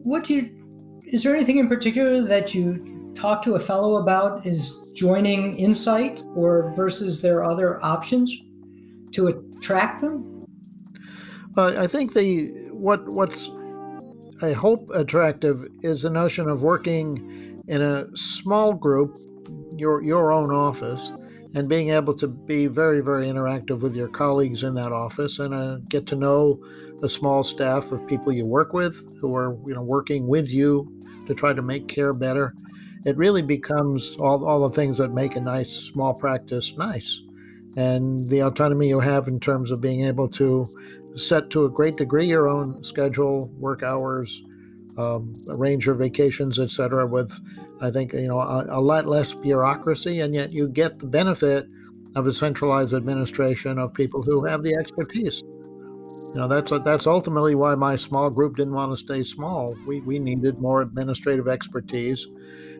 what 0.03 0.25
do 0.25 0.33
you? 0.33 0.99
Is 1.05 1.23
there 1.23 1.35
anything 1.35 1.57
in 1.57 1.69
particular 1.69 2.21
that 2.23 2.53
you 2.53 3.11
talk 3.13 3.43
to 3.43 3.53
a 3.55 3.59
fellow 3.59 3.97
about? 4.01 4.45
Is 4.45 4.80
joining 4.93 5.57
Insight 5.57 6.23
or 6.35 6.71
versus 6.75 7.21
their 7.21 7.43
other 7.43 7.83
options 7.83 8.35
to 9.11 9.27
attract 9.27 10.01
them? 10.01 10.41
Uh, 11.57 11.73
I 11.77 11.87
think 11.87 12.13
the 12.13 12.69
what 12.71 13.07
what's 13.07 13.49
I 14.41 14.53
hope 14.53 14.89
attractive 14.93 15.67
is 15.81 16.01
the 16.01 16.09
notion 16.09 16.49
of 16.49 16.63
working 16.63 17.59
in 17.67 17.81
a 17.81 18.05
small 18.15 18.73
group, 18.73 19.17
your 19.77 20.03
your 20.03 20.31
own 20.31 20.51
office, 20.51 21.11
and 21.53 21.67
being 21.67 21.89
able 21.89 22.13
to 22.15 22.27
be 22.27 22.67
very 22.67 23.01
very 23.01 23.27
interactive 23.27 23.81
with 23.81 23.95
your 23.95 24.07
colleagues 24.07 24.63
in 24.63 24.73
that 24.73 24.91
office 24.91 25.39
and 25.39 25.53
uh, 25.53 25.77
get 25.89 26.07
to 26.07 26.15
know 26.15 26.59
a 27.03 27.09
small 27.09 27.43
staff 27.43 27.91
of 27.91 28.05
people 28.07 28.33
you 28.33 28.45
work 28.45 28.73
with 28.73 29.19
who 29.19 29.35
are 29.35 29.57
you 29.67 29.73
know 29.73 29.81
working 29.81 30.27
with 30.27 30.51
you 30.51 30.87
to 31.27 31.33
try 31.33 31.51
to 31.51 31.61
make 31.61 31.87
care 31.87 32.13
better 32.13 32.53
it 33.05 33.17
really 33.17 33.41
becomes 33.41 34.15
all, 34.19 34.45
all 34.45 34.67
the 34.67 34.75
things 34.75 34.97
that 34.97 35.11
make 35.13 35.35
a 35.35 35.41
nice 35.41 35.71
small 35.71 36.13
practice 36.13 36.75
nice. 36.77 37.21
And 37.77 38.27
the 38.27 38.41
autonomy 38.41 38.89
you 38.89 38.99
have 38.99 39.27
in 39.27 39.39
terms 39.39 39.71
of 39.71 39.81
being 39.81 40.05
able 40.05 40.27
to 40.29 40.69
set 41.15 41.49
to 41.51 41.65
a 41.65 41.69
great 41.69 41.95
degree 41.95 42.25
your 42.25 42.47
own 42.47 42.83
schedule, 42.83 43.49
work 43.57 43.83
hours, 43.83 44.43
um, 44.97 45.33
arrange 45.49 45.85
your 45.85 45.95
vacations, 45.95 46.59
etc. 46.59 47.07
With, 47.07 47.31
I 47.79 47.89
think, 47.89 48.13
you 48.13 48.27
know, 48.27 48.39
a, 48.39 48.65
a 48.69 48.81
lot 48.81 49.07
less 49.07 49.33
bureaucracy, 49.33 50.19
and 50.19 50.35
yet 50.35 50.51
you 50.51 50.67
get 50.67 50.99
the 50.99 51.07
benefit 51.07 51.67
of 52.15 52.27
a 52.27 52.33
centralized 52.33 52.93
administration 52.93 53.79
of 53.79 53.93
people 53.93 54.21
who 54.21 54.43
have 54.45 54.63
the 54.63 54.75
expertise. 54.75 55.43
You 56.33 56.39
know, 56.39 56.47
that's 56.47 56.71
that's 56.85 57.07
ultimately 57.07 57.55
why 57.55 57.75
my 57.75 57.97
small 57.97 58.29
group 58.29 58.55
didn't 58.55 58.73
want 58.73 58.91
to 58.91 58.97
stay 58.97 59.21
small. 59.21 59.75
We 59.85 59.99
we 59.99 60.17
needed 60.17 60.59
more 60.59 60.81
administrative 60.81 61.49
expertise 61.49 62.25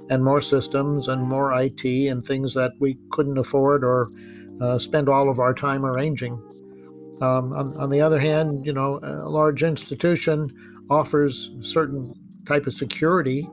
and 0.10 0.24
more 0.24 0.42
systems 0.42 1.10
and 1.10 1.28
more 1.28 1.54
IT 1.62 1.84
and 1.84 2.26
things 2.26 2.54
that 2.54 2.72
we 2.80 2.98
couldn't 3.12 3.38
afford 3.38 3.84
or 3.84 4.08
uh, 4.62 4.78
spend 4.78 5.10
all 5.10 5.30
of 5.30 5.40
our 5.40 5.54
time 5.54 5.86
arranging. 5.86 6.34
Um, 7.22 7.54
on, 7.54 7.78
on, 7.78 7.90
the 7.90 8.02
other 8.02 8.20
hand, 8.20 8.66
you 8.66 8.74
know, 8.74 9.00
a 9.04 9.30
large 9.30 9.64
institution 9.64 10.52
offers 10.90 11.52
certain 11.62 12.10
type 12.46 12.68
of 12.68 12.74
security. 12.74 13.46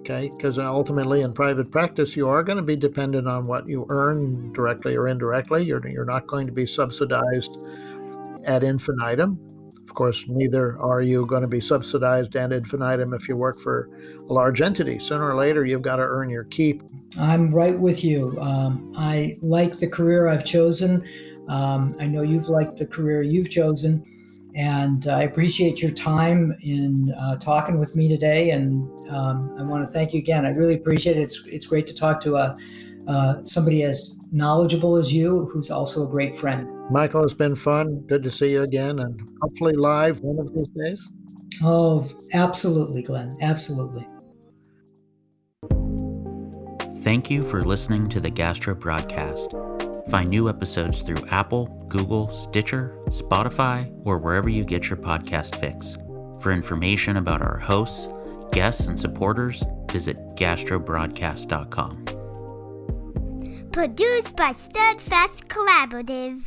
Okay, 0.00 0.30
because 0.34 0.58
ultimately 0.58 1.22
in 1.22 1.32
private 1.32 1.70
practice, 1.70 2.14
you 2.16 2.28
are 2.28 2.42
going 2.42 2.58
to 2.58 2.62
be 2.62 2.76
dependent 2.76 3.26
on 3.26 3.44
what 3.44 3.68
you 3.68 3.86
earn 3.88 4.52
directly 4.52 4.96
or 4.96 5.08
indirectly. 5.08 5.64
You're, 5.64 5.86
you're 5.88 6.04
not 6.04 6.26
going 6.26 6.46
to 6.46 6.52
be 6.52 6.66
subsidized 6.66 7.50
ad 8.46 8.62
infinitum. 8.62 9.38
Of 9.82 9.94
course, 9.94 10.24
neither 10.28 10.78
are 10.80 11.02
you 11.02 11.26
going 11.26 11.42
to 11.42 11.48
be 11.48 11.60
subsidized 11.60 12.34
ad 12.36 12.52
infinitum 12.52 13.12
if 13.14 13.28
you 13.28 13.36
work 13.36 13.60
for 13.60 13.90
a 14.28 14.32
large 14.32 14.60
entity. 14.60 14.98
Sooner 14.98 15.28
or 15.28 15.36
later, 15.36 15.64
you've 15.64 15.82
got 15.82 15.96
to 15.96 16.02
earn 16.02 16.30
your 16.30 16.44
keep. 16.44 16.82
I'm 17.18 17.50
right 17.50 17.78
with 17.78 18.02
you. 18.02 18.36
Um, 18.40 18.92
I 18.96 19.36
like 19.42 19.78
the 19.78 19.86
career 19.86 20.28
I've 20.28 20.44
chosen. 20.44 21.06
Um, 21.48 21.94
I 22.00 22.06
know 22.06 22.22
you've 22.22 22.48
liked 22.48 22.78
the 22.78 22.86
career 22.86 23.22
you've 23.22 23.50
chosen. 23.50 24.02
And 24.56 25.08
I 25.08 25.22
appreciate 25.22 25.82
your 25.82 25.90
time 25.90 26.52
in 26.62 27.12
uh, 27.20 27.36
talking 27.36 27.78
with 27.78 27.96
me 27.96 28.08
today. 28.08 28.50
And 28.50 28.88
um, 29.10 29.54
I 29.58 29.62
want 29.62 29.84
to 29.84 29.88
thank 29.88 30.12
you 30.12 30.20
again. 30.20 30.46
I 30.46 30.50
really 30.50 30.74
appreciate 30.74 31.16
it. 31.16 31.22
It's, 31.22 31.46
it's 31.48 31.66
great 31.66 31.86
to 31.88 31.94
talk 31.94 32.20
to 32.20 32.36
a, 32.36 32.56
uh, 33.06 33.42
somebody 33.42 33.82
as 33.82 34.18
knowledgeable 34.32 34.96
as 34.96 35.12
you, 35.12 35.48
who's 35.52 35.70
also 35.70 36.06
a 36.06 36.10
great 36.10 36.36
friend. 36.36 36.68
Michael, 36.90 37.24
it's 37.24 37.34
been 37.34 37.56
fun. 37.56 38.00
Good 38.06 38.22
to 38.22 38.30
see 38.30 38.52
you 38.52 38.62
again, 38.62 38.98
and 38.98 39.20
hopefully 39.40 39.74
live 39.74 40.20
one 40.20 40.38
of 40.38 40.52
these 40.54 40.68
days. 40.82 41.10
Oh, 41.62 42.10
absolutely, 42.34 43.02
Glenn. 43.02 43.36
Absolutely. 43.40 44.06
Thank 47.02 47.30
you 47.30 47.44
for 47.44 47.64
listening 47.64 48.08
to 48.08 48.20
the 48.20 48.30
Gastro 48.30 48.74
Broadcast. 48.74 49.54
Find 50.08 50.30
new 50.30 50.48
episodes 50.48 51.02
through 51.02 51.26
Apple, 51.28 51.66
Google, 51.88 52.30
Stitcher, 52.30 52.98
Spotify, 53.08 53.92
or 54.04 54.18
wherever 54.18 54.48
you 54.48 54.64
get 54.64 54.88
your 54.88 54.96
podcast 54.96 55.56
fix. 55.56 55.98
For 56.40 56.52
information 56.52 57.16
about 57.16 57.42
our 57.42 57.58
hosts, 57.58 58.08
guests, 58.52 58.86
and 58.86 58.98
supporters, 58.98 59.62
visit 59.90 60.16
gastrobroadcast.com. 60.36 62.23
Produced 63.74 64.36
by 64.36 64.52
Steadfast 64.52 65.48
Collaborative. 65.48 66.44